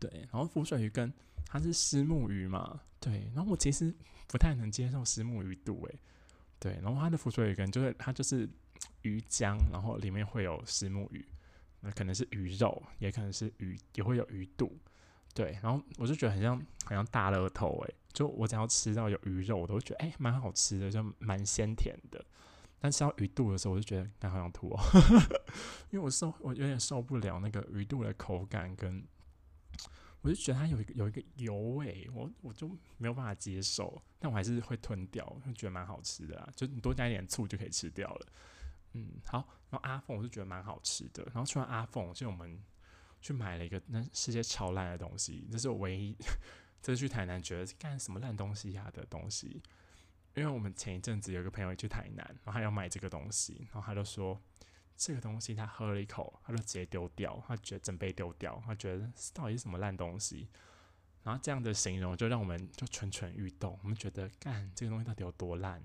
[0.00, 1.12] 对，然后浮水鱼羹
[1.46, 2.80] 它是虱目鱼嘛？
[2.98, 3.94] 对，然后我其实
[4.26, 6.00] 不太能接受虱目鱼肚，诶。
[6.58, 8.48] 对，然后它的浮水鱼羹就是它就是。
[9.02, 11.24] 鱼浆，然后里面会有石目鱼，
[11.80, 14.76] 那可能是鱼肉，也可能是鱼，也会有鱼肚。
[15.34, 22.24] 对，然后我就觉得很像，很像大乐透诶，就我只要吃到有鱼肉，我都觉得哎，蛮好吃的，就蛮鲜甜的。
[22.78, 24.80] 但吃到鱼肚的时候，我就觉得刚好想吐哦，
[25.90, 29.02] 因为我受我有点受不了那个鱼肚的口感，跟
[30.20, 32.68] 我就觉得它有一个有一个油味，我我就
[32.98, 38.26] 没有办法接受，但我还是会吞掉，就觉得蛮好吃的啊，就你多加一点醋就可以吃掉了。
[38.94, 39.38] 嗯，好，
[39.70, 41.24] 然后阿凤我是觉得蛮好吃的。
[41.26, 42.60] 然后吃完阿凤，就我们
[43.22, 46.14] 去买了一个那世界超烂的东西，这是我唯一
[46.82, 49.62] 这次去台南觉得干什么烂东西呀的东西。
[50.34, 54.40] 因为我们前一阵子有个朋友去台南，然后他要买这个东西，然后他就说
[54.96, 60.48] 这个东西他喝了一口，他就直接丢掉，他觉得整杯丢掉，他觉得到底是什么烂东西。
[61.22, 65.80] 然后这样的形容就让我们就蠢蠢欲动，我们觉得干这个东西到底有多烂。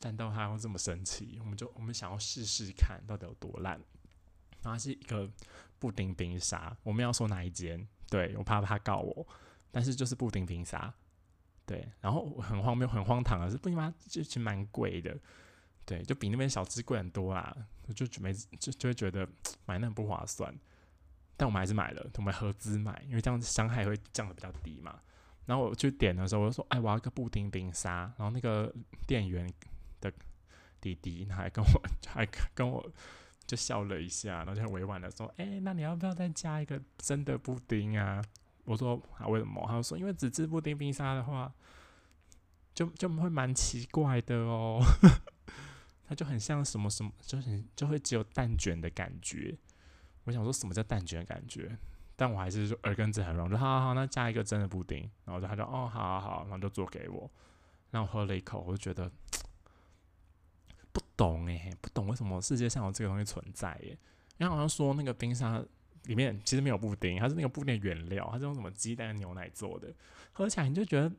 [0.00, 3.80] 烂到他会这么生气，我们就我们想要试试看到底有多烂。
[4.62, 5.28] 然后是一个
[5.78, 7.86] 布丁冰沙，我们要说哪一间？
[8.08, 9.26] 对我怕他告我，
[9.70, 10.92] 但是就是布丁冰沙。
[11.64, 15.16] 对，然后很荒谬、很荒唐的是，布丁冰沙其实蛮贵的，
[15.86, 17.56] 对，就比那边小吃贵很多啦。
[17.86, 19.26] 我就准备就就会觉得
[19.64, 20.54] 买那不划算，
[21.36, 25.00] 但我们还是买了，我们合资买，因为这样子伤害会降的比较低嘛。
[25.46, 28.72] 然后我去点的时候，我就说：“哎，我要个布丁冰沙。”然后那个
[29.06, 29.52] 店员
[30.00, 30.12] 的
[30.80, 31.70] 弟弟他还跟我
[32.06, 32.88] 还跟我
[33.52, 38.24] 就笑了一下，然后就很委婉的说：“哎，那你要不要再加一个真的布丁啊？”
[38.64, 41.52] 我说：“啊，为什么？”他说：“因为纸质布丁冰沙的话，
[42.74, 44.80] 就就会蛮奇怪的哦，
[46.08, 49.54] 它就很像什么什么，就很就会只有蛋卷的感觉。”
[50.24, 51.76] 我想说什么叫蛋卷的感觉？
[52.16, 55.10] 但我还是说耳根子很软，说好好好，那加一个真的布丁。
[55.26, 57.30] 然后他就哦，好好好，然后就做给我。
[57.90, 59.12] 然后喝了一口，我就觉得
[61.16, 63.96] 懂诶，不懂为什么世界上有这个东西存在耶。
[64.36, 65.64] 然后好像说那个冰沙
[66.04, 69.92] 里面其实没有布丁，它是那个布丁原料，它是用什么鸡蛋牛奶做的，
[70.32, 71.10] 喝起来你就觉得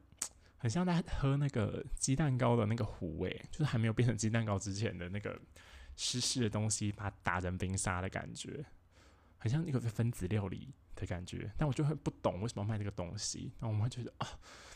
[0.58, 5.40] 很像在喝那个鸡蛋糕的那个糊诶，就是还没有变成鸡蛋糕之前的那个
[5.96, 8.66] 湿湿的东西，把它打成冰沙的感觉，
[9.38, 10.74] 很像那个分子料理。
[10.96, 14.28] 的感觉，但我就会不懂为什么卖这个东西，那我们会觉得啊，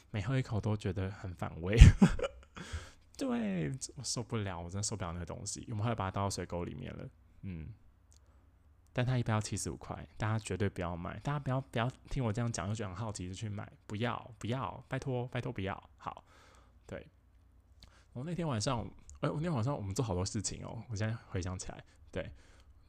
[0.09, 1.77] 每喝一口都觉得很反胃，
[3.17, 7.09] 对我受不了，我真的受不了那个东西，我们还把它倒到水沟里面了，
[7.41, 7.67] 嗯，
[8.93, 16.23] 但它一般要七十五块，大家绝对不要买，大家不要不要听我这样讲，又觉得很好奇就去买，不要不要，拜托拜托不要，好，
[16.85, 17.07] 对，
[18.13, 18.87] 我那天晚上，
[19.21, 22.31] 哎，我那天晚上我们做好多事情哦，我现在回想起来，对，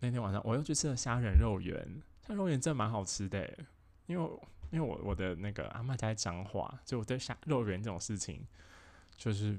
[0.00, 2.02] 那天晚上我又去吃了虾仁肉圆。
[2.30, 3.58] 那肉圆真的蛮好吃的，
[4.04, 8.46] 因为因为我我的那个阿妈在彰化，就我对虾肉圆这种事情，
[9.16, 9.58] 就是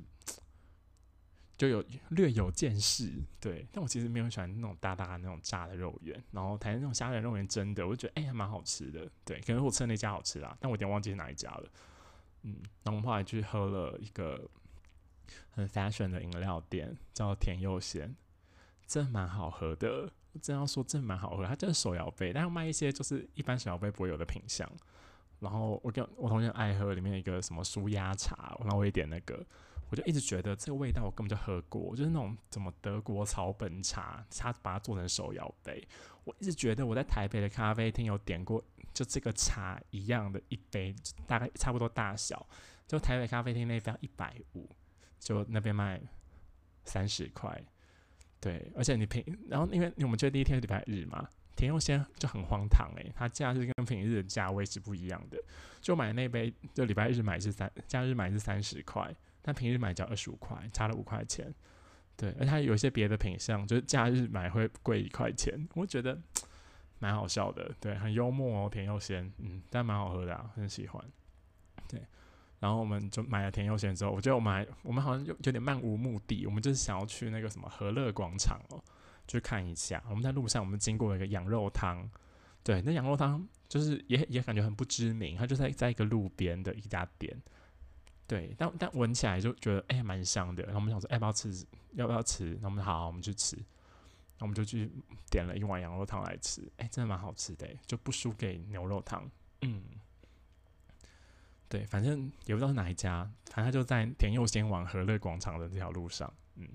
[1.59, 3.67] 就有略有见识，对。
[3.71, 9.41] 但我其实没有喜欢那种大大的那种炸的肉圆，然后台那种虾仁肉圆真的，我就觉得哎还蛮好吃的，对。
[9.41, 11.69] 可能我吃的那家好吃啦，但我有点忘记是哪一家了。
[12.43, 14.49] 嗯，然后我们后来去喝了一个
[15.51, 18.15] 很 fashion 的饮料店，叫甜柚鲜，
[18.87, 20.09] 真蛮好喝的。
[20.31, 24.71] 我真要说真蛮好喝，它真的手摇杯，但要卖一些就是一般手摇杯不会有的品相。
[25.39, 29.45] 然后我跟我同学爱喝里面一个什么舒压茶，然后我也点那个，
[29.89, 35.87] 我就一直觉得这个味道我根本就喝过，就是那种什么德国草本茶，他把它做成手摇杯。
[36.25, 42.45] 我一直觉得我在台北的咖啡厅有点过，就这个茶一样的一杯，大概差不多大小，
[42.87, 44.69] 就台北咖啡厅那杯一百五，
[45.19, 45.99] 就那边卖
[46.85, 47.61] 三十块。
[48.39, 55.37] 对，而且你平，然后因为我们得第一天是礼拜日嘛，甜柚鲜就很荒唐诶，它价是跟平日的价位是不一样的。
[55.81, 61.53] 就买那杯，就礼拜日买是三，假日买是三十块，但平日买只要二十五块，差了五块钱。
[62.15, 66.19] 对，而它有一些别的品相，就是假日买会贵一块钱，我觉得
[66.99, 67.71] 蛮好笑的。
[67.79, 71.03] 对，很幽默哦，甜又鲜，嗯，但蛮好喝的，啊，很喜欢。
[71.87, 72.01] 对。
[72.59, 78.83] 然后我们就买了甜柚鲜之后，我觉得我们还我们好像有有点漫无目的，我们就是想要去那个什么和乐广场哦，
[79.29, 80.03] 去看一下。
[80.09, 82.09] 我们在路上，我们经过了一个羊肉汤，
[82.61, 87.41] 对，那羊肉汤就是也也感觉很不知名，它就在在一个路边的一家店，
[88.29, 90.61] 对，但但闻起来就觉得哎蛮香的。
[90.63, 91.65] 然后我们想说哎，要不要吃？
[91.93, 92.57] 要不要吃？
[92.61, 93.57] 那我们好，我们去吃。
[94.37, 94.91] 那我们就去
[95.31, 99.27] 点了一碗羊肉汤来吃，哎，真的蛮好吃的，就不输给牛肉汤，
[99.61, 99.81] 嗯。
[101.67, 106.67] 对，反正也不知道是哪一家，反正就在田佑先往和乐广场的这条路上，嗯，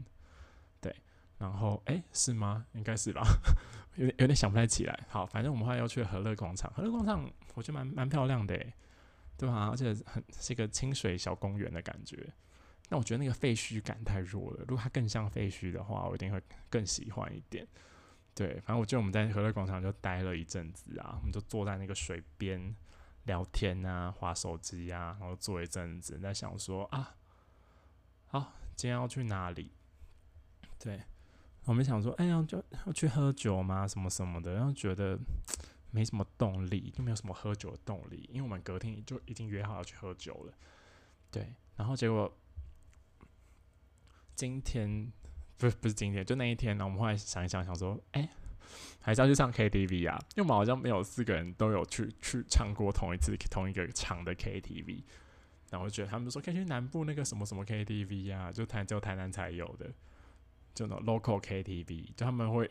[0.81, 0.95] 对，
[1.38, 2.67] 然后哎，是吗？
[2.75, 3.23] 应该是吧，
[3.97, 5.07] 有点有点想不太起来。
[5.09, 8.55] 好，反正我们后来要去和乐广场，和乐广场我觉得蛮蛮漂亮的，
[9.37, 9.68] 对吧？
[9.70, 12.33] 而且很是一个清水小公园的感觉。
[12.88, 17.66] 那我觉得那个废墟感太弱了，如果它更像废墟的话，我一定会更喜欢一点。
[18.35, 22.75] 对，反正我记得我们在和乐广场就待了一阵子啊，我们就坐在那个水边。
[23.25, 27.16] 聊天啊，划手机啊，然后坐一阵子，在想说啊，
[28.27, 29.70] 好，今天要去哪里？
[30.79, 31.01] 对，
[31.64, 33.88] 我们想说，哎呀，就要去喝酒吗？
[33.88, 35.18] 什么什么的，然后觉得
[35.94, 40.52] 没什么动力，就没有什么喝酒的动力，因为我们隔天就已经约好要去喝酒了。
[41.30, 42.37] 对，然后结果
[44.35, 45.12] 今天
[45.57, 48.28] 不是不是今天，就那一天呢，我们后来想一想，想说，哎。
[49.00, 50.18] 还是要去唱 KTV 啊？
[50.35, 55.02] 因为我们好像没有四个人都有去去唱过同一次同一个场的 KTV，
[55.70, 59.92] 然后我觉得他们说可以去南部那个什么什么 KTV 啊，就台只有台南才有的，
[60.74, 62.68] 就那 local KTV，就他们会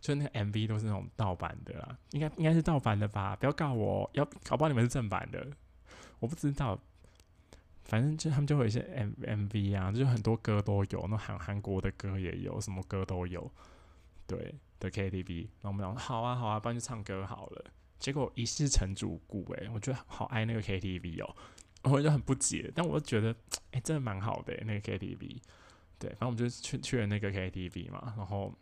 [0.00, 3.36] 就那个 MV 都是那种盗版的啦，应该应该是盗版的吧？
[3.36, 5.46] 不要告我，要搞不好你们是正版的，
[6.18, 6.78] 我不知道。
[7.84, 13.50] 反正就他们就会有一些 M MV 啊，就很多歌都有，那韩韩国的歌也有，什么歌都有，
[14.26, 14.54] 对。
[14.80, 17.64] 的 KTV，然后我们讲好啊好啊，不然就唱歌好了。
[17.98, 21.34] 结果一试成主顾，诶，我觉得好爱那个 KTV 哦，
[21.82, 23.34] 我就很不解，但我就觉得
[23.72, 25.40] 哎，真的蛮好的那个 KTV。
[25.98, 28.54] 对，反正我们就去去了那个 KTV 嘛，然后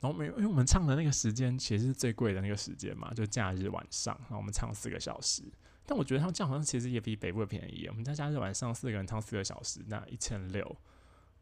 [0.00, 5.42] 然后没有，因为我们唱的那个时间其实是最贵的那个时间嘛，就假日晚上，然后我们唱四个小时，
[5.86, 7.86] 但我觉得他们这样好像其实也比北部便宜。
[7.88, 10.76] 我们在假日晚上四个人唱四个小时，那一千六，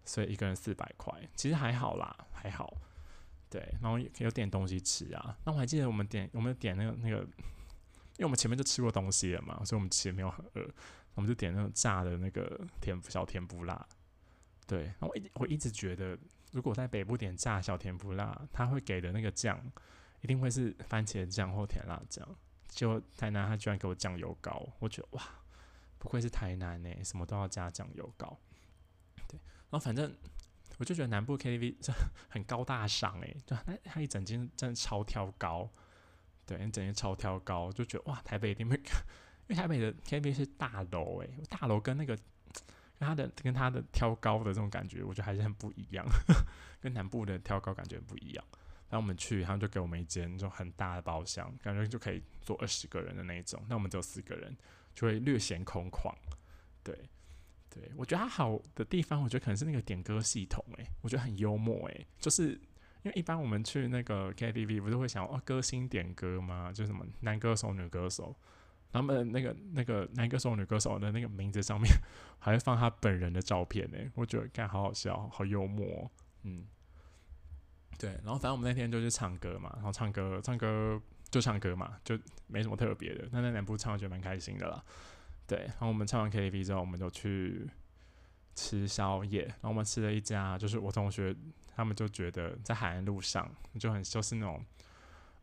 [0.05, 2.77] 所以一个人四百块，其实还好啦，还好。
[3.49, 5.39] 对，然后有点东西吃啊。
[5.45, 10.69] 那我还记得我们点，我们点那个那个，因为我们前面就吃过东西了嘛，所以我们其实没有很饿。
[11.15, 13.87] 我们就点那种炸的那个甜小甜不辣。
[14.71, 16.17] 对，然后我一我一直觉得，
[16.53, 19.61] 如果在北部点炸小甜不辣，他会给的那个酱
[20.21, 22.27] 一定会是番茄酱或甜辣酱。
[22.69, 25.23] 就台南他居然给我酱油膏，我觉得哇，
[25.99, 28.39] 不愧是台南呢，什么都要加酱油膏。
[29.27, 29.39] 对，
[29.71, 30.15] 然后反正。
[30.79, 31.93] 我就觉得南部 KTV 这
[32.31, 35.69] 很高大上诶，就那它一整间真的超挑高，
[36.47, 38.75] 对，一整间超挑高，就觉得哇，台北一定会，
[39.47, 42.19] 因为台北的 KTV 是大楼诶，大楼跟那个
[43.09, 46.07] 他的跟他的挑高的这种感觉，我觉得还是很不一样，
[46.81, 48.45] 跟南部的挑高感觉不一样。
[48.89, 54.57] 然后我们去，他们就给我们一间就很大的包厢，感觉就可以坐二十个人的那一种，那我们只有四个人，
[54.95, 56.15] 就会略显空旷，
[56.83, 57.09] 对。
[57.73, 62.49] 对，我觉得它好的地方，我觉得可能是那个点歌系统，诶，我觉得很幽默，诶，就是
[63.05, 66.73] 因为一般我们去那个 KTV 不是会想哦，歌星点歌吗？
[66.73, 68.35] 就什么男歌手、女歌手，
[68.93, 71.91] 他们那个那个男歌手、女歌手的那个名字上面
[72.39, 76.11] 还会放他本人的照片，诶， 我觉得看好好笑，好幽默，
[76.43, 76.65] 嗯，
[77.99, 84.83] 对，然后反正我们那天就去唱歌嘛，然后唱歌唱歌就唱歌嘛，就没什么特别的，但那两部唱觉得蛮开心的啦。
[85.47, 87.69] 对，然后我们唱完 KTV 之后，我们就去
[88.55, 89.43] 吃宵夜。
[89.45, 91.35] 然后我们吃了一家，就是我同学
[91.75, 94.65] 他们就觉得在海岸路上就很就是那种，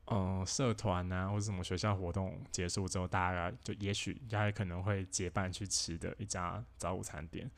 [0.09, 7.49] 嗯，社团啊或者什么学校活动结束之后，大家就也许大家可能会结伴去吃的一家早午餐店，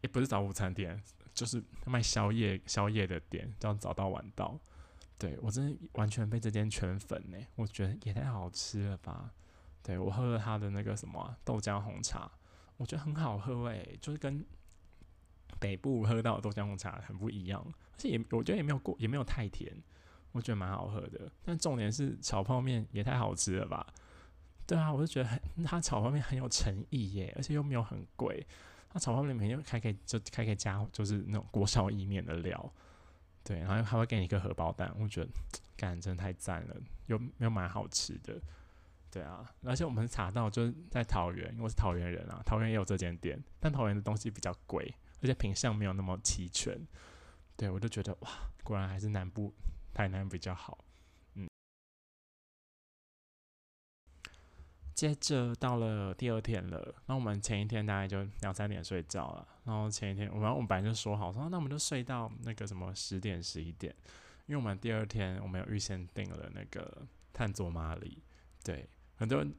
[0.00, 0.98] 也不是早午餐店，
[1.34, 4.58] 就是卖宵夜宵夜的店，叫早到晚到。
[5.18, 9.30] 对我真的完全被这间圈粉呢，我觉得也太好吃了吧。
[9.82, 12.30] 对我喝了他的那个什么豆浆红茶，
[12.76, 14.44] 我觉得很好喝诶，就是跟
[15.60, 19.72] 北部喝到的豆浆红茶很不一样，而且也我觉得也没有过也没有太甜，
[20.32, 21.30] 我觉得蛮好喝的。
[21.44, 23.86] 但重点是炒泡面也太好吃了吧？
[24.66, 28.46] 对啊，我就觉得很他炒泡面很有诚意耶，而且又没有很贵。
[28.90, 32.72] 他炒泡面每天还可以就还可以加就是那种锅烧意面的料，
[33.42, 35.30] 对，然后还会给你一个荷包蛋，我觉得
[35.76, 36.76] 感真的太赞了，
[37.06, 38.40] 又又蛮好吃的。
[39.10, 46.78] 对啊，而且我们查到就是在桃园，因为我是桃园人啊，桃园也有这间店，但桃园的东西比较贵，而且品相没有那么齐全。
[47.56, 48.30] 对我就觉得哇，
[48.62, 49.52] 果然还是南部
[49.92, 50.84] 台南比较好。
[51.34, 51.48] 嗯，
[54.94, 63.94] 接着到了第二天了，那我们前一天大概就两三点睡觉了，然后前一天我们我们本来就说好说，那我们就睡到那个什么十点十一点，
[64.46, 68.22] 因为我们第二天我们有预先订了那个探索马里，
[68.62, 68.88] 对。
[69.14, 69.54] 很多人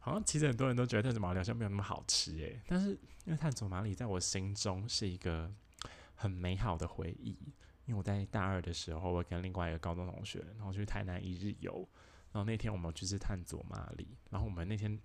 [0.00, 2.90] 好像其实很多人都觉得探索马里好像没有那么好吃诶，但是
[3.24, 5.52] 因为探索马里在我心中是一个
[6.16, 7.38] 很美好的回忆。
[7.88, 11.88] 因为我在大二的时候，我跟另外一个高中同学，然后去台南一日游，
[12.32, 15.00] 然后那天我们去吃探索马里，然后我们那天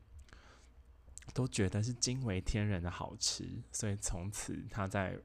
[1.34, 5.18] 都觉得是惊为天人的好吃，所以从此他在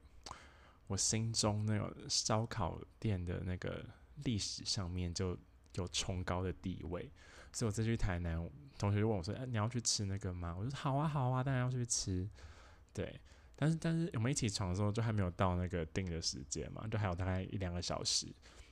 [0.87, 3.85] 我心中那个烧烤店的那个
[4.23, 5.37] 历史上面就
[5.75, 7.11] 有崇高的地位。
[7.51, 12.29] 所以我再去台南，同学就问我说：“哎，你要去吃那个吗？”我说：“好啊，好啊，当然要去吃。”
[12.93, 13.19] 对，
[13.61, 18.25] 但是但是我们一起床的时候就还没有到那个定的时间嘛，就还有大概一两个小时。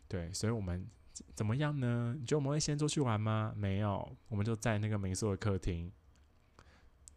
[0.07, 0.87] 对，所以我们
[1.35, 2.15] 怎么样呢？
[2.17, 3.53] 你觉得我们会先出去玩吗？
[3.53, 5.91] 没有，我们就在那个民宿的客厅，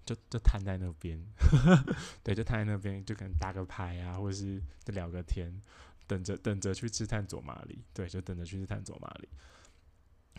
[0.04, 1.24] 就就瘫在那边。
[2.24, 5.62] 对，就瘫在那边，就可能打个牌啊，或者是就聊个天，
[6.08, 7.84] 等着等着去吃探索马里。
[7.94, 9.28] 对，就等着去吃探索马里。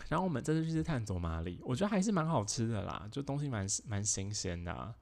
[0.09, 4.93] 然后我们这次去吃探索马里，我觉得还是蛮好吃的啦，就东西蛮蛮新鲜的，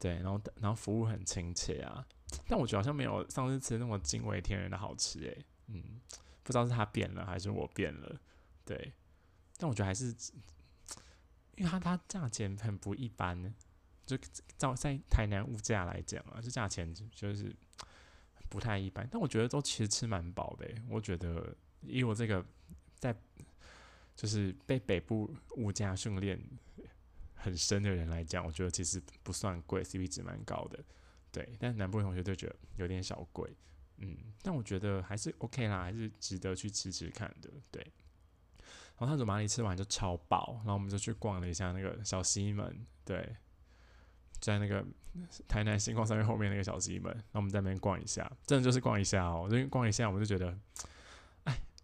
[0.00, 2.04] 对，然后然后服务很亲切啊，
[2.48, 6.00] 但我觉得好像没有上次吃那么惊为天人的好吃诶，嗯，
[6.42, 8.18] 不知道是他变了还是我变了，
[8.64, 8.92] 对，
[9.58, 10.06] 但我觉得还是，
[11.56, 13.54] 因为它它价钱很不一般，
[14.06, 14.18] 就
[14.56, 17.54] 照在台南物价来讲啊，这价钱就是
[18.48, 22.44] 不太一般，但我觉得都其实吃蛮饱的，我觉得以我这个
[22.98, 23.14] 在。
[24.16, 26.38] 就是被北部物价训练
[27.42, 30.78] 很深的人来讲，我觉得其实不算贵，CP 值蛮高的，
[31.32, 31.56] 对。
[31.58, 33.50] 但南部同学就觉得有点小贵，
[33.96, 34.16] 嗯。
[34.42, 37.82] 但我觉得还是 OK 啦，还是值得去吃吃看的，对。
[38.98, 43.34] 然后他走马里吃完就超饱，然后我们就去逛了一下那个小西门，对，
[44.40, 44.84] 在那个
[45.48, 50.56] 台南星光三院后面那个小西门，然后我们在那边逛一下，真的就是逛一下哦，就逛一下我们就觉得。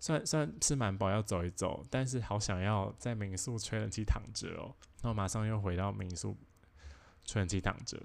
[0.06, 4.72] 虽然虽然吃蛮饱要走一走，但是好想要在民宿吹冷气躺着哦。
[5.02, 6.36] 然后马上又回到民宿
[7.24, 8.00] 吹冷气躺着，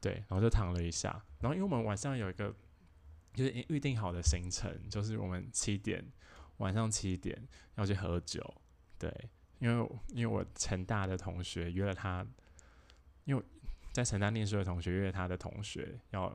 [0.00, 1.10] 对，然后就躺了一下。
[1.40, 2.54] 然后因为我们晚上有一个
[3.34, 6.04] 就是预定好的行程，就是我们七点
[6.58, 7.36] 晚上七点
[7.74, 8.54] 要去喝酒，
[8.96, 9.12] 对，
[9.58, 12.24] 因为因为我成大的同学约了他，
[13.24, 13.42] 因为
[13.90, 16.32] 在成大念书的同学约了他的同学要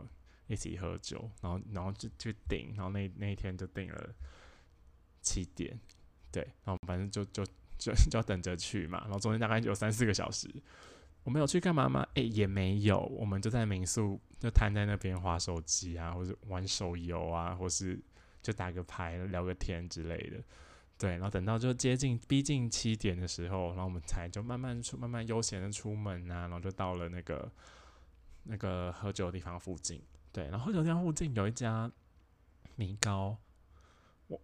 [0.47, 4.13] 一起喝酒，然后然后就就订，然后那那一天就订了
[5.25, 5.77] 七点，
[6.31, 7.43] 对，然后反正就就
[7.77, 10.47] 就就等着去嘛，然后中间大概有三四个小时，
[11.23, 12.07] 我们有去干嘛吗？
[12.13, 17.99] 诶，也没有，我们就在民宿就瘫在那边划手机啊，或者玩手游啊，或是
[18.43, 20.37] 就打个牌聊个天之类的，
[20.97, 27.51] 对，然后等到就接近逼近七点的时候，然后我们才就慢慢出慢慢悠闲的出门啊，然后就到了那个
[28.43, 29.99] 那个喝酒的地方附近，
[30.31, 31.91] 对，然后喝酒地方附近有一家
[32.75, 33.37] 米糕，
[34.27, 34.39] 我。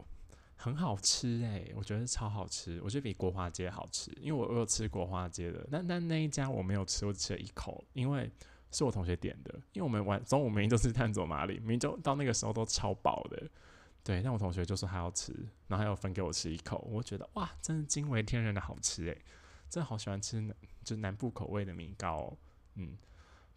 [0.62, 8.30] 很好吃诶，我觉得超好吃，我觉得比国华街好吃，因为我我有吃国华街的，但但那一家我没有吃，我只吃了一口，因为
[8.70, 13.50] 是我同学点的，因为我们晚中午明明都是探索马里，明明就到那个时候都超饱的，
[14.04, 15.34] 对，但我同学就说他要吃，
[15.68, 19.20] 然后还要分给我吃一口，我觉得哇，真的惊为天人的好吃诶，
[19.68, 20.48] 真的好喜欢吃
[20.84, 22.38] 就南部口味的米糕，
[22.76, 22.96] 嗯，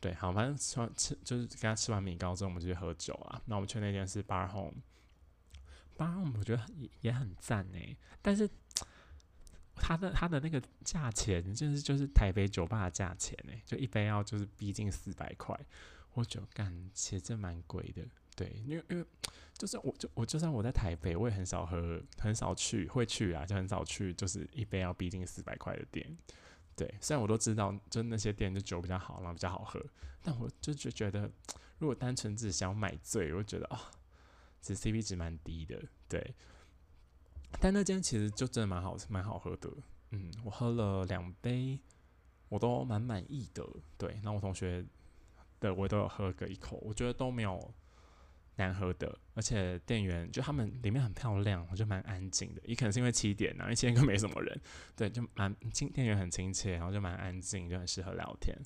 [0.01, 4.73] 对，好，反正吃完吃就是跟他吃完米糕之后，我们就去喝酒啊，那我们去那间是 Bar Home。
[5.97, 8.49] 八 r 我觉得也也很赞诶，但是
[9.77, 15.59] 它的它的那个价钱就是就是台北酒吧的价钱诶，就一杯要就是逼近四百块，
[16.15, 18.03] 我觉得干其实这蛮贵的，
[18.37, 19.05] 对，因为因为
[19.57, 26.17] 就是我就我就算我在台北，我也很少喝，很少去会去啊，就很少去，就是一杯要逼近四百块的店，
[26.77, 29.85] 对，虽然我都知道，就那些店的酒比较好，然后比较好喝，
[30.23, 31.31] 但我就就觉得，
[31.79, 33.91] 如果单纯只想买醉，我觉得啊。
[34.65, 36.35] 其实 CP 值蛮低的，对。
[37.61, 39.71] 但那间其实就真的蛮好吃，蛮好喝的。
[40.11, 41.79] 嗯，我喝了两杯，
[42.49, 43.63] 我都蛮满意的。
[43.99, 44.83] 对，那我同学
[45.61, 47.73] 的我都有喝个一口，我觉得都没有
[48.57, 49.19] 难喝的。
[49.35, 52.63] 而且店员就他们里面很漂亮，我觉得蛮安静的。
[52.65, 54.61] 也可能是因为七点啊，因为七点更没什么人。
[54.97, 58.59] 对，就蛮亲，店员很亲切，然后就蛮安静，就很适合聊天。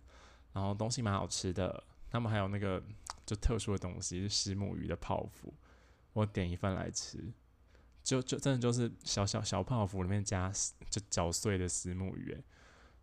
[0.53, 2.82] 然后东西蛮好吃的，他们还有那个
[3.26, 5.53] 就特殊的东西是石目鱼的泡芙。
[6.19, 7.33] 我点一份来吃，
[8.03, 10.53] 就就真的就是小小小泡芙里面加
[10.91, 12.37] 就搅碎的石目鱼，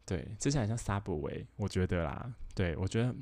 [0.06, 3.16] 对，吃起来像 Subway，我觉得啦，对我觉得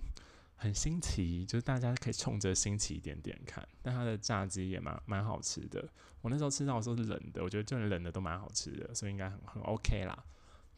[0.56, 5.88] 很新奇，就是大家可以冲着新奇一点点看，但它的炸鸡也蛮蛮好吃的。
[6.22, 10.24] 我那时候吃到的时候是冷的，我觉得就连冷的都蛮好吃的，所以应该很很 OK 啦。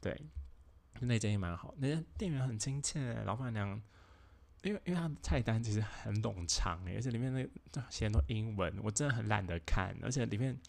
[0.01, 0.19] 对，
[0.99, 3.81] 那间也蛮好，那间店员很亲切，老板娘。
[4.65, 9.95] 因为因为它的菜单其实很冗长诶，而且里面那写很多英文，我真的很懒得看。
[10.01, 10.59] 而且里面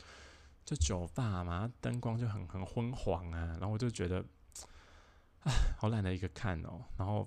[0.67, 4.23] 就酒吧嘛，灯光就很很昏黄啊，然后我就觉得，
[5.45, 6.85] 唉，好懒得一个看哦。
[6.99, 7.27] 然后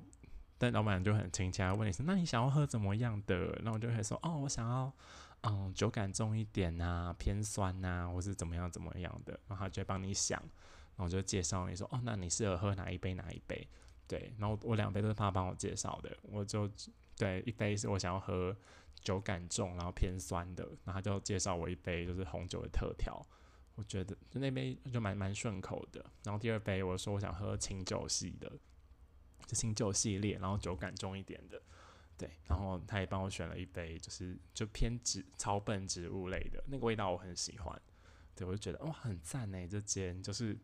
[0.59, 4.93] 但老板就很亲切，问你说：“那你想要喝怎么样的？”然后我就会说：“哦，我想要
[5.41, 10.39] 嗯酒感重一点啊，偏酸呐，或是怎么样怎么样的。”然后他就会帮你想，
[10.95, 13.67] 然后就介绍你说：“哦，那你适合喝哪一杯哪一杯？”
[14.09, 16.67] 对，然后我两杯都是他帮我介绍的，我就
[17.15, 18.57] 对一杯是我想要喝
[19.01, 23.23] 酒感重，然后偏酸的，然后他就介绍我一杯就是红酒的特调，
[23.75, 26.03] 我觉得就那杯就蛮蛮顺口的。
[26.23, 28.51] 然后第二杯我说我想喝清酒系的，
[29.45, 31.61] 就清酒系列，然后酒感重一点的，
[32.17, 37.79] 对，然后他也帮我选了一杯就是就偏植草本植物类的那个味道我很喜欢，
[38.33, 40.57] 对我就觉得哇很赞呢，这间就是。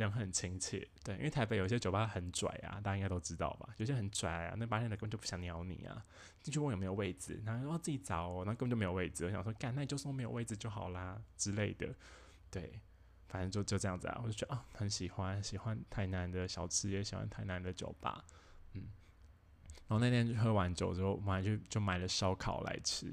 [0.00, 3.68] 人很亲切，对，因为台北有些酒吧很拽啊，大家应该都知道吧？
[3.76, 6.04] 有些很拽啊，那八天的根本就不想鸟你啊，
[6.42, 9.24] 进去问有没有位置，然后说自己找，哦，那根本就没有位置。
[9.24, 11.94] 我想说，干，那你就说没有位置就好啦之类的，
[12.50, 12.80] 对，
[13.28, 18.24] 反正就就这样子啊，我就觉得啊，很喜欢，喜欢台南的小吃，也喜欢台南的酒吧，
[18.72, 18.82] 嗯。
[19.88, 23.12] 然后那天喝完酒之后，我们还就就买了烧烤来吃，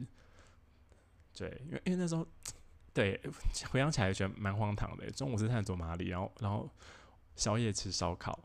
[1.34, 2.28] 对，因为因为那时候。
[2.98, 3.22] 对，
[3.70, 5.12] 回想起来觉得蛮荒唐的。
[5.12, 6.68] 中午是探索马里，然后然后
[7.36, 8.40] 宵夜吃烧烤，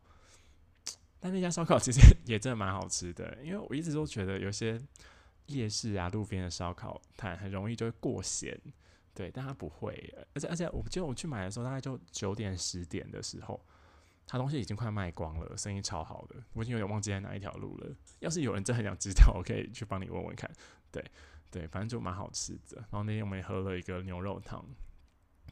[1.18, 3.38] 但那家烧烤其实也真的蛮好吃的。
[3.42, 4.78] 因为我一直都觉得有些
[5.46, 8.60] 夜市啊、路边的烧烤摊很容易就会过咸，
[9.14, 10.14] 对，但它不会。
[10.34, 13.58] 而且而且，我记得我去买的时候大概就九点十点的时候，
[14.26, 16.36] 它东西已经快卖光了，生意超好的。
[16.52, 17.86] 我已经有点忘记在哪一条路了。
[18.18, 20.50] 要是有人真的很想知道，我可以去帮你问问看。
[20.90, 21.02] 对。
[21.52, 22.78] 对，反正就蛮好吃的。
[22.78, 24.64] 然后那天我们也喝了一个牛肉汤。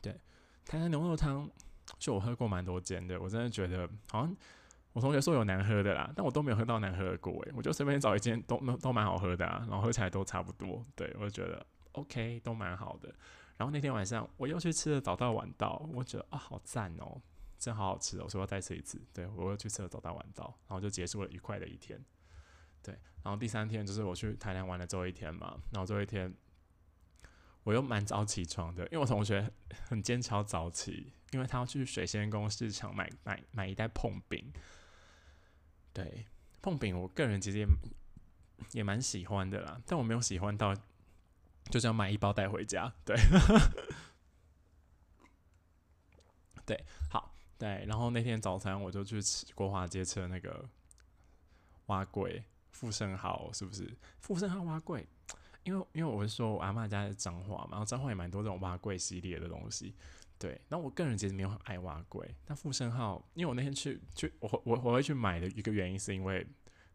[0.03, 0.19] 对，
[0.65, 1.49] 台南牛肉汤，
[1.99, 4.35] 就我喝过蛮多间的，我真的觉得好像
[4.93, 7.53] 我同学说有难喝的啦，但我都没有喝到难喝的过诶。
[7.55, 10.83] 我就随便找一间都都蛮好喝的啊，然后喝起来都差不多。
[10.97, 13.15] 对我就觉得 OK，都蛮好的。
[13.59, 17.21] 然后那天晚上我又去吃了早到晚到，我觉得啊好赞哦，
[17.59, 18.99] 真好好吃哦，我说要再吃一次。
[19.13, 22.03] 对我又去吃了早到晚到，然后就结束了愉快的一天。
[22.83, 26.33] 对，然后第三天就是我去台南玩的最后一天嘛，然后最后一天
[27.65, 29.51] 我又蛮早起床的，因为我同学
[29.89, 34.53] 很坚持要早起，因为他要去水仙宫市场买买买一袋碰饼。
[35.93, 36.27] 对，
[36.63, 37.67] 碰饼我个人其实也
[38.73, 40.75] 也蛮喜欢的啦，但我没有喜欢到
[41.65, 42.93] 就这样买一包带回家。
[43.05, 43.17] 对，
[46.65, 50.69] 对，好，对，然后那天早餐我就去吃国华街吃了那个
[51.87, 52.43] 蛙龟。
[52.81, 53.95] 富盛号是不是？
[54.21, 55.07] 富盛号蛙柜，
[55.65, 59.95] 因为因为我是说我阿妈家是彰化嘛，然后彰化也蛮多这种蛙柜系列的东西。
[60.39, 66.47] 对，那我个人其实没有很爱蛙柜，但富盛号，因为我那天去去我我我会去买的一个原因是因为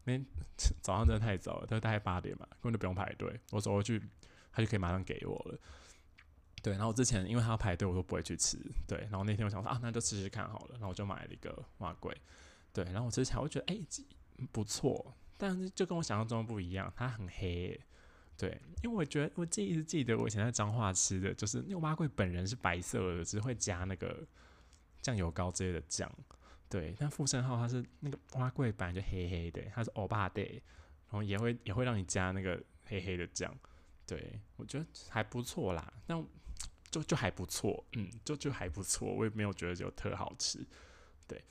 [0.02, 0.26] 那天
[0.82, 4.02] 早上真的太早了，大概八点嘛，根本就不用排队，我走过去
[4.50, 5.58] 他就可以马上给我了。
[6.64, 8.58] 对，然后之前因为他要排队，我都不会去吃。
[8.88, 12.12] 对，然后那天我想说啊，那就试试看好了，然后我就买了一个蛙柜。
[12.72, 13.78] 对，然后我吃起来我觉得哎
[14.50, 15.14] 不错。
[15.38, 17.78] 但是就跟我想象中不一样，它很黑，
[18.36, 24.26] 对，因为我觉得我记一直记得我以前在彰化吃的就是那个蛙桂本人是白色的，只会加那个
[25.02, 26.10] 酱油膏之类的酱，
[26.68, 26.94] 对。
[26.98, 33.54] 但富盛号它是那个蛙桂本来就黑黑的，它是欧巴的，然后也会也会让你加那个黑黑的酱，
[34.06, 36.22] 对我觉得还不错啦，那
[36.90, 40.64] 就就还不错，嗯，就就还不错，我也没有觉得就特好吃，
[41.26, 41.42] 对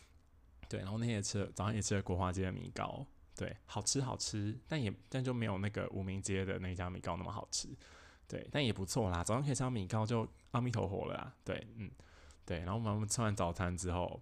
[0.67, 0.79] 对。
[0.79, 3.05] 然后那天也吃了，早上也吃了国华街的米糕。
[3.36, 7.69] 对，好吃好吃，但也但就没有那个无名街的那家米糕那么好吃。
[8.27, 9.23] 对，但也不错啦。
[9.23, 11.33] 早上可以吃米糕，就阿弥陀佛了啦。
[11.43, 11.91] 对，嗯，
[12.45, 12.59] 对。
[12.59, 14.19] 然后我们吃完早餐之后，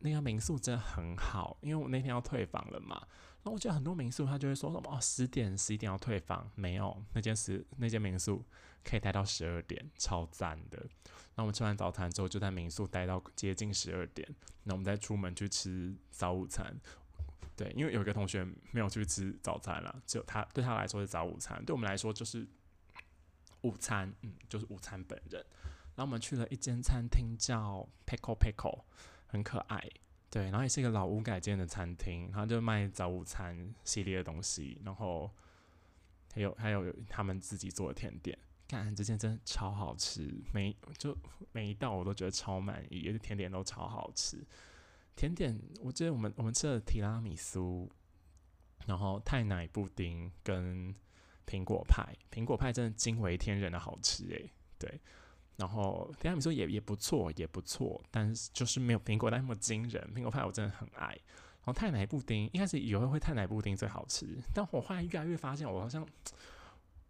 [0.00, 2.96] 那家民宿真的很好，因为我那天要退房了嘛。
[3.42, 8.44] 然后我记得很多民宿他就会说什么哦，十点十一点要退房，没有那间十那间民宿
[8.84, 10.84] 可以待到十二点，超赞的。
[11.36, 14.28] 那我们吃完早餐之后，就在民宿待到接近十二点，
[14.64, 16.76] 那我们再出门去吃早午餐。
[17.60, 22.48] 对，因为有一个同学没有去吃早餐了，只有他对他来说是早午餐，对我们来说就是
[23.60, 25.44] 午餐，嗯，就是午餐本人。
[25.94, 28.84] 然后我们去了一间餐厅叫 Pickle Pickle，
[29.26, 29.78] 很可爱，
[30.30, 35.30] 对，然后也是一个老屋改建的餐厅，然后就卖早午餐系列的东西，然后
[36.32, 38.38] 还有还有他们自己做的甜点，
[38.68, 41.14] 看这间真的超好吃，每就
[41.52, 44.42] 每一道我都觉得超满意，而且甜点都超好吃。
[45.20, 47.86] 甜点，我记得我们我们吃了提拉米苏，
[48.86, 50.94] 然后太奶布丁跟
[51.46, 54.98] 苹果派，苹果派真的惊为天人的好吃诶，对，
[55.56, 60.10] 然后提拉米苏也也不错，也不错，但是就是没有苹果那么惊人。
[60.14, 66.00] 苹果派我真的很爱，然后太奶布丁一开始以为会太奶布丁最好吃，但我后来越来越发现我好像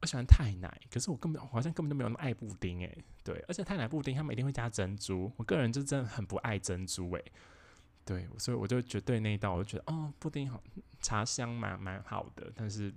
[0.01, 7.25] 我喜欢太奶，可是我根本好像根本就没有那么爱布丁诶，对，而且太奶布丁他们一定会加珍珠，我个人就真的很不爱珍珠诶。
[8.11, 10.61] 对，所以我就绝对那一道，我就觉得哦，布丁好，
[11.01, 12.93] 茶香蛮蛮好的，但是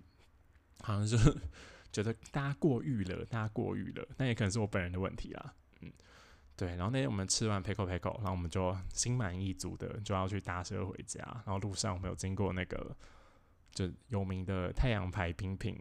[0.82, 1.32] 好像就是
[1.94, 5.54] 觉得大家过誉了，大家过誉了，那也可能是我本人的问题啦。
[5.82, 5.94] 嗯，
[6.58, 6.70] 对。
[6.70, 11.22] 然后那天我们吃完 pickle pickle，然后我们就心满意足的就要去搭车回家。
[11.46, 12.98] 然后路上我们有经过那个
[13.70, 15.78] 就有名的太阳牌冰品，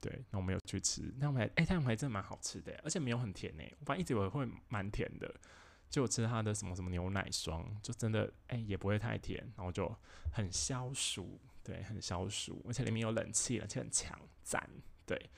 [0.00, 1.02] 对，那我们有去吃。
[1.20, 5.30] 太阳牌，哎，太阳牌真的蛮好吃的，而且没有很甜诶，我发现一直以为会蛮甜的。
[5.92, 9.94] 就吃它的什么什么牛奶霜，就真的哎也不会太甜，然后就
[10.32, 14.66] 很消暑，对，很消暑，而且里面有冷气，而且很强，赞，
[15.04, 15.30] 对，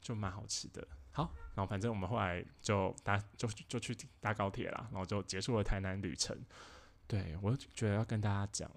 [0.00, 0.86] 就蛮好吃的。
[1.10, 6.38] 好，然后反正我们后来就搭就就去搭高铁啦，然后就结束了台南旅程。
[7.08, 8.70] 对我觉得要跟大家讲，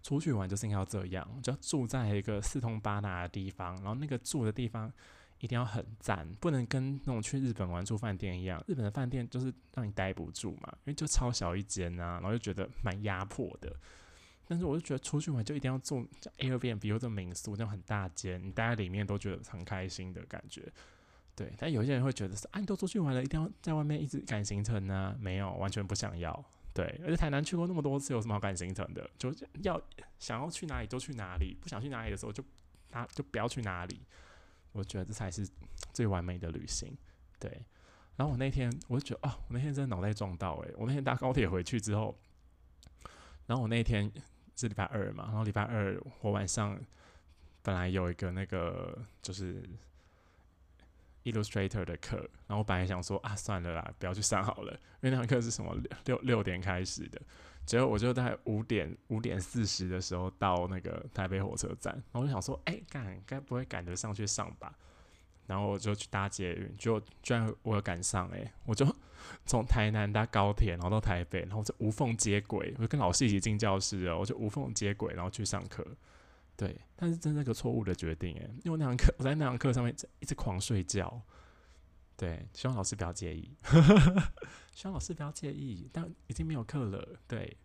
[0.00, 4.92] 出去玩就是应该要这样，就要住在一个四通八达的地方，然后那个住的地方。
[5.40, 8.62] 一定要很赞，不能跟那种去日本玩住饭店一样。
[8.66, 13.74] 日本的饭店就是让你待不住嘛，因为就超小一间啊，然后就觉得蛮压迫的。
[14.46, 16.06] 但是我就觉得出去玩就一定要住
[16.38, 20.70] Airbnb 或者民宿，那种很大间，你待在里面都觉得很开心的感觉。
[21.34, 25.16] 对，但有些人会觉得是啊，你都出去玩了，一定要在外面一直赶行程呢？
[25.18, 26.44] 没有，完全不想要。
[26.72, 29.08] 对，而且台南去过那么多次，有什么好赶行程的？
[29.16, 29.80] 就要
[30.18, 32.44] 想要去哪里就去哪里，不想去哪里的时候就
[32.90, 34.00] 他就不要去哪里。
[34.74, 35.48] 我觉得这才是
[35.92, 36.94] 最完美的旅行，
[37.38, 37.64] 对。
[38.16, 42.16] 然后我那天我就觉得，哦，我那天真的脑袋撞到诶，我那天搭高铁回去之后，
[43.46, 44.12] 然后我那天
[44.54, 46.78] 是礼拜二嘛，然后礼拜二我晚上
[47.62, 49.62] 本来有一个那个就是
[51.24, 54.72] Illustrator 的课，然后我本来想说啊，算了啦，不要去上好了，
[55.02, 57.20] 因为那堂课是什么六六点开始的。
[57.66, 64.74] 结果我就在五点五点四十的时候到那个台北火车站，然后我就想说，哎，赶该不会赶得上去上吧？
[65.46, 68.86] 然后我就去搭捷运，就居然我有赶上诶、我就
[69.46, 75.86] 从台南搭高铁，然后到台北，然后就无缝接轨，我就跟老师一起进教室哦，我就无缝接轨，然后去上课。
[76.56, 81.20] 对，但是真是个错误的决定诶，因为那堂课我在那堂课上面一直狂睡觉。
[82.16, 83.56] 对，希望老师不要介意，
[84.72, 87.18] 希望老师不要介意，但已经没有课了。
[87.26, 87.56] 对，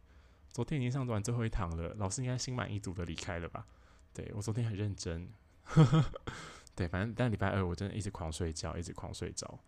[0.50, 3.66] 昨天已经上完最后一堂了，老师应该心满意足的离开了吧？
[4.14, 5.30] 对我昨天很认真。
[6.76, 9.60] 对，反正但礼拜二我真的一直狂睡觉，一直狂睡着。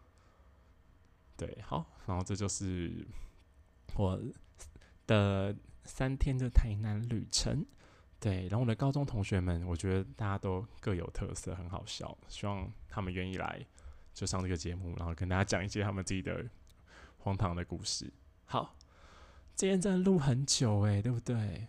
[1.37, 3.07] 对，好，然后这就是
[3.95, 4.19] 我
[5.05, 7.65] 的三天的台南旅程。
[8.19, 12.17] 对，然后我的高中同学们，我觉得大家都各有特色，很好笑。
[12.27, 13.65] 希望他们愿意来
[14.13, 16.45] 就上这个节目，然后跟大家讲一些他们自己的
[17.19, 18.11] 荒唐的故事。
[18.45, 18.77] 好，
[19.55, 21.67] 今天真的录很久诶，对不对？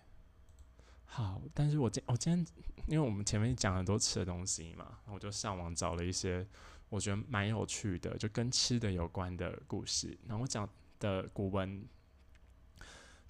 [1.04, 2.46] 好，但是我今我今天，
[2.86, 6.46] 因为我们前面讲很多吃的东西嘛，我就上网找了一些
[6.88, 10.18] 我觉得蛮有趣的，就跟吃的有关的故事。
[10.26, 10.68] 然后我讲
[10.98, 11.86] 的古文，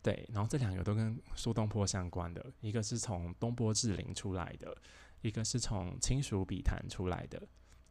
[0.00, 4.76] 对，然后这两个都跟苏东坡相关的，一个是从东坡志林出来的，
[5.20, 7.42] 一个是从清蜀笔谈出来的。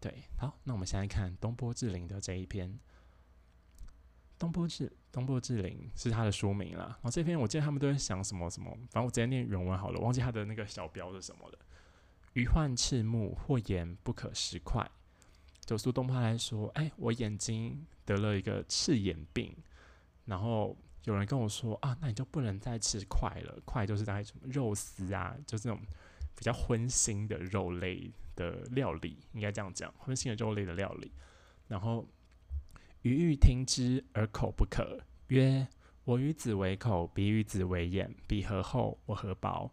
[0.01, 2.77] 对，好，那我们现在看东坡志林的这一篇。
[4.39, 6.85] 东坡志东坡志林是他的书名啦。
[6.85, 11.59] 然后这篇我记得他们都在想什么什么，反正我直接念原文好了，忘记他的那个小标是什么了。
[12.33, 14.89] 余患赤目，或言不可食快。
[15.63, 19.55] 就苏东坡来说，哎，我眼睛得了一个赤眼病，
[20.25, 25.79] 然后有人跟我说啊，那你就不能再吃快了，快就是大概什么肉丝啊，就这种
[26.35, 31.11] 比较荤腥的肉类的料理，应该这样讲，荤腥的肉类的料理，
[31.67, 32.07] 然后。
[33.03, 35.67] 余欲听之而口不可，曰
[36.05, 39.71] ：“我与子为口，彼与子为眼，彼何厚，我何薄？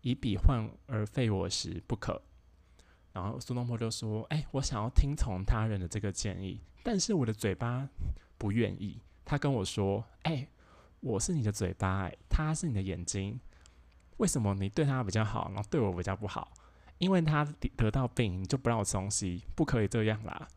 [0.00, 2.20] 以彼患而废我时，不可。”
[3.14, 7.88] 然后苏东坡就说：“哎，我想要听从他人的这个建议，但是我的嘴巴
[8.36, 9.00] 不愿意。
[9.24, 10.48] 他跟我说：‘哎，
[10.98, 13.38] 我是你的嘴巴，哎，他是你的眼睛，
[14.16, 16.52] 为什么你对他比较好，然后对我比较不好？
[16.98, 17.44] 因为他
[17.76, 20.48] 得到病，你就不让我吃东西，不可以这样啦。’”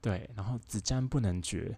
[0.00, 1.76] 对，然后子瞻不能决，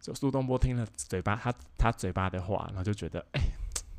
[0.00, 3.40] 就苏东坡听了嘴巴他他嘴巴的话，然后就觉得，哎，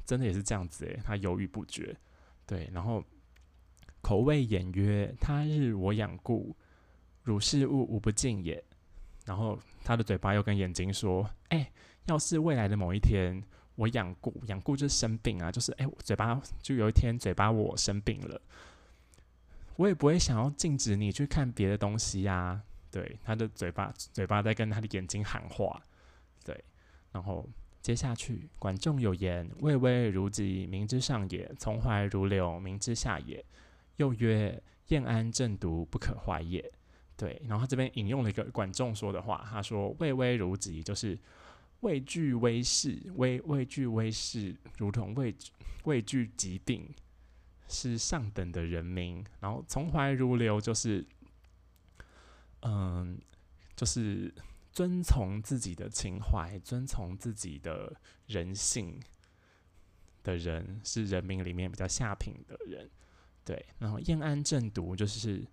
[0.06, 1.96] 真的也是这样子诶，他犹豫不决。
[2.46, 3.04] 对，然后
[4.02, 6.56] 口味言曰：“他日我养故，
[7.24, 8.64] 汝是物无不尽也。”
[9.26, 11.72] 然后他的嘴巴又跟眼睛说：“哎，
[12.06, 18.40] 要是未来的某一天我养故，养故就是生病啊，就是哎，嘴巴就有一天嘴巴我生病了，
[19.78, 22.62] 我也不会想要禁止你去看别的东西呀。”
[22.92, 25.82] 对，他的嘴巴，嘴巴在跟他的眼睛喊话。
[26.46, 26.64] 对，
[27.12, 27.46] 然后
[27.82, 33.44] 接下去，管仲有言：“巍巍如棘，民之上也；从怀如流，民之下也。”
[33.98, 36.72] 又曰：“晏安正独，不可怀也。”
[37.18, 41.18] 对，然后他这边引用了一个管仲说的话，他说：“巍巍如棘，就是
[41.82, 45.36] 畏惧威势，畏畏惧威势，如同畏
[45.84, 46.90] 畏惧疾病，
[47.68, 49.24] 是上等的人民。
[49.40, 51.06] 然后从怀如流，就是。”
[52.68, 53.22] 嗯，
[53.76, 54.34] 就是
[54.72, 57.96] 遵从自己的情怀，遵从自己的
[58.26, 59.00] 人性
[60.24, 62.90] 的人，是人民里面比较下品的人。
[63.44, 65.46] 对，然后晏安正读就是，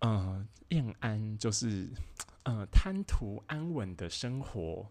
[0.00, 1.88] 嗯，晏安就是，
[2.46, 4.90] 嗯，贪图安稳的生活，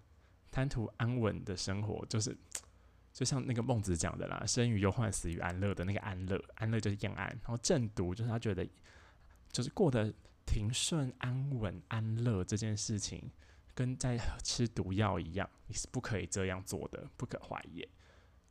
[0.50, 2.38] 贪图安稳的生活，就是
[3.14, 7.28] 就像那个孟子讲的啦，“生于忧患，死于安乐”的那个安乐，安乐就是厌安。
[7.28, 8.68] 然后正独就是他觉得，
[9.52, 10.14] 就是过得。
[10.44, 13.32] 平顺、安稳、安乐这件事情，
[13.74, 17.88] 跟在吃毒药一样，你是不可以这样做的，不可怀也。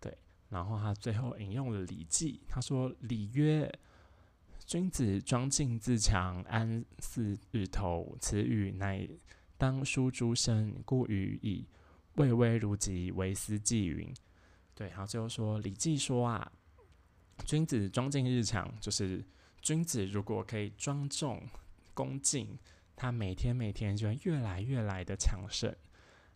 [0.01, 0.17] 对，
[0.49, 3.71] 然后他最后引用了《礼记》，他说：“礼曰：
[4.65, 8.17] 君子庄敬自强，安似日头。
[8.19, 9.07] 此语乃
[9.59, 11.67] 当书诸生，故予以
[12.15, 14.11] 畏微如棘，为斯纪云。”
[14.81, 16.51] 对，然后最后说，《礼记》说啊，
[17.45, 19.23] 君子庄敬日强，就是
[19.61, 21.47] 君子如果可以庄重。
[21.93, 22.59] 恭敬，
[22.97, 25.77] 他每天每天就会越来越来的强盛。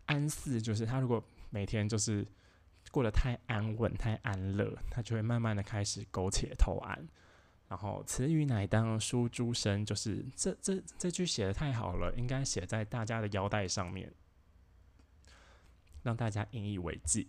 [0.05, 2.23] 安肆就是他如果每天就是
[2.91, 7.07] 过得太安稳、太安乐，他就会慢慢的开始苟且偷安。
[7.67, 14.13] 然后此语乃当书诸生，就是这这这句写的太好了，应该写在大家的腰带上面，
[16.03, 17.25] 让大家引以为戒。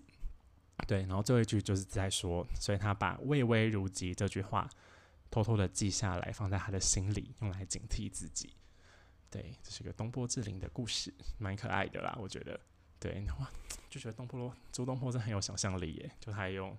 [0.86, 4.68] 对，然后最后一句就是在说，所以他把“畏微如棘”这句话。
[5.28, 8.54] 偷偷的记下来，放在他的心里，用来警惕自己。
[9.28, 12.58] 对，这是个东坡志林的故事，蛮可爱的啦，我觉得。
[13.00, 13.50] 对，哇，
[13.90, 16.74] 就觉得东坡罗周东坡真很有想象力耶，就他用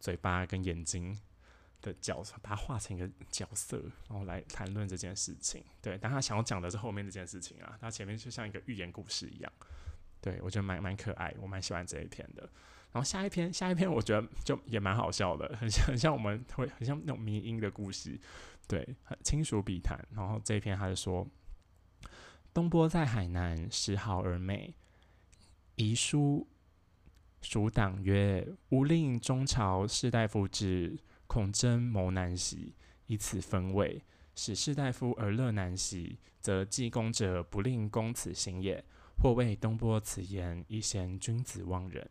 [0.00, 1.16] 嘴巴跟眼睛
[1.80, 5.64] 的角色，把它画成一个角色，然后来谈论这件事情。
[5.80, 9.52] 对，但他想要讲的是后面这件事情啊，他前面就像一个寓言故事一样。
[10.20, 12.50] 对我觉得蛮蛮可爱，我蛮喜欢这一篇的。
[12.94, 18.16] 然后下一篇，下一篇我觉得就也蛮好笑的，很像很像我们会很像那种迷音的故事。
[18.68, 19.98] 对，亲属笔谈。
[20.14, 21.26] 然后这一篇他就说，
[22.52, 24.76] 东波在海南时好而美，
[25.74, 26.46] 遗书
[27.42, 30.96] 属党曰：吾令中朝士大夫之。
[31.26, 32.74] 恐真谋难袭，
[33.06, 34.04] 以此分位，
[34.36, 38.84] 使士大夫而乐难袭，则济公者不令公此行也。
[39.18, 42.08] 或谓东坡此言，以贤君子忘人。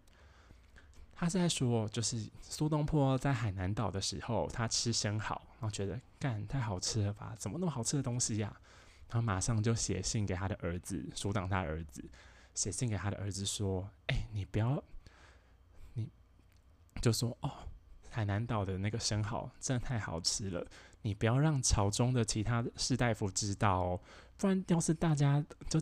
[1.24, 7.34] 他是在说，就是苏东坡在海南岛的时候，他吃生蚝，然后觉得干太好吃了吧？
[7.40, 8.54] 怎么那么好吃的东西呀？
[9.08, 12.04] 然后马上就写信给他的儿子，阻挡他儿子，
[12.54, 14.84] 写信给他的儿子说：“哎，你不要，
[15.94, 16.10] 你
[17.02, 17.50] 就说哦。”
[18.12, 20.68] 海南岛的那个生蚝真的太好吃了，
[21.04, 24.02] 你不要让朝中的其他士大夫知道哦，
[24.36, 25.82] 不然要是大家就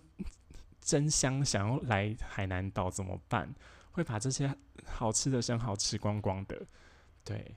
[0.79, 3.51] 争相想要来海南岛怎么办？
[3.91, 4.53] 会把这些
[4.85, 6.65] 好吃的生蚝吃光光的。
[7.23, 7.55] 对，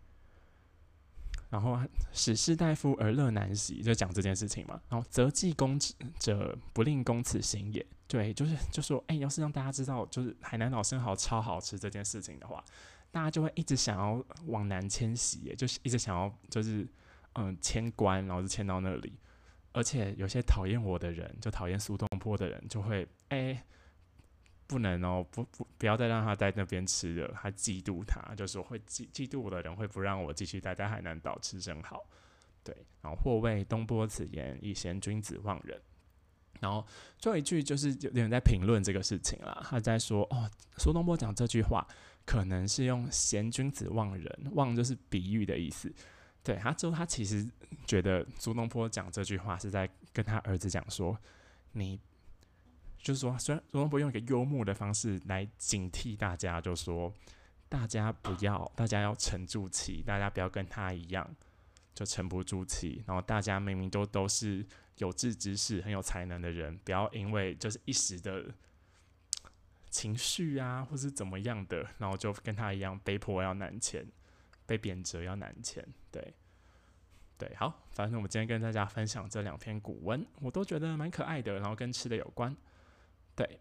[1.49, 1.79] 然后
[2.13, 4.81] 使士大夫而乐难袭，就讲这件事情嘛。
[4.89, 5.79] 然后则济公
[6.19, 7.85] 者不令公此行也。
[8.07, 12.63] 对，就是就说，哎，要是让大家知道，就是海南岛生蚝超好吃这件事情的话。
[13.11, 16.87] 大家就会一直想要往南迁徙，也就是一直想要就是
[17.35, 19.19] 嗯迁官，然后就迁到那里。
[19.73, 23.65] 而且有些讨厌我的人，就讨厌苏东坡的人，就会哎
[24.67, 32.05] 不能哦，不不不要再让他在那边吃了，他嫉妒他，就是会嫉嫉妒我的人会不让我继续待在海南岛吃生蚝。
[32.63, 35.81] 对，然后或谓东坡此言，以贤君子忘人。
[36.61, 36.87] 然后
[37.19, 41.87] 最后一句就是有人在评论这个事情啦，他在说哦，苏东坡讲这句话。
[42.27, 45.93] 可能是用贤君子忘人，忘就是比喻的意思。
[46.43, 47.47] 对他之后，他其实
[47.85, 51.15] 觉得苏东坡讲这句话是在跟他儿子讲说，
[51.73, 52.01] 你
[53.05, 57.13] 就是说，虽然苏东坡用一个幽默的方式来警惕大家，就说
[57.69, 61.37] 大家不要，大家要沉住气，大家不要跟他一样
[61.95, 63.05] 就沉不住气。
[63.07, 68.47] 然后大家明明都都是有志之士、很有才能的人，不要因为就是一时的。
[69.91, 74.05] 情绪啊，或是怎么样的，然后就跟他一样被迫要难签，
[74.67, 76.35] 被贬谪要难签，对，
[77.39, 82.57] 对，好，反正我们今天跟大家分享这两篇古文，我都觉得蛮可爱的，然后跟吃的有关，
[83.37, 83.61] 对，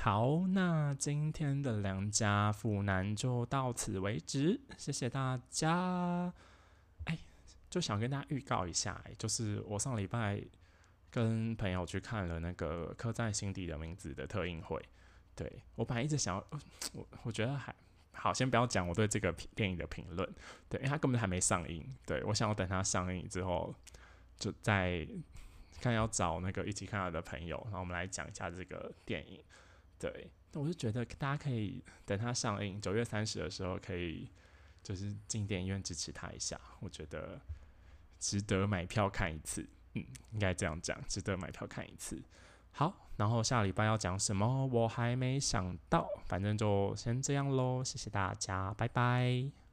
[0.00, 6.32] 好，那今天的良家妇男就到此为止，谢谢大家。
[7.06, 7.18] 哎，
[7.68, 10.40] 就想跟大家预告一下，就是我上礼拜
[11.10, 14.80] 跟朋友去看了那个刻在心底的名字的特映会。
[15.34, 16.46] 对我本来一直想要，
[16.94, 17.74] 我我觉得还
[18.12, 20.32] 好，先不要讲我对这个电影的评论，
[20.68, 21.84] 对，因为它根本还没上映。
[22.06, 23.74] 对我想要等它上映之后，
[24.38, 25.04] 就再
[25.84, 29.42] 看要找那个一起看到的朋友，然后我们来讲一下这个电影。
[29.98, 34.28] 对，那我就觉得大家可以等它上映，九月三十的时候可以
[34.82, 37.40] 就是进电影院支持他一下，我觉得
[38.18, 39.68] 值得买票看一次。
[39.94, 42.22] 嗯，应该这样讲，值得买票看一次。
[42.72, 43.00] 好。
[43.16, 49.63] 然后下礼拜要讲什么，我还没想到，反正就先这样喽，谢谢大家，拜拜。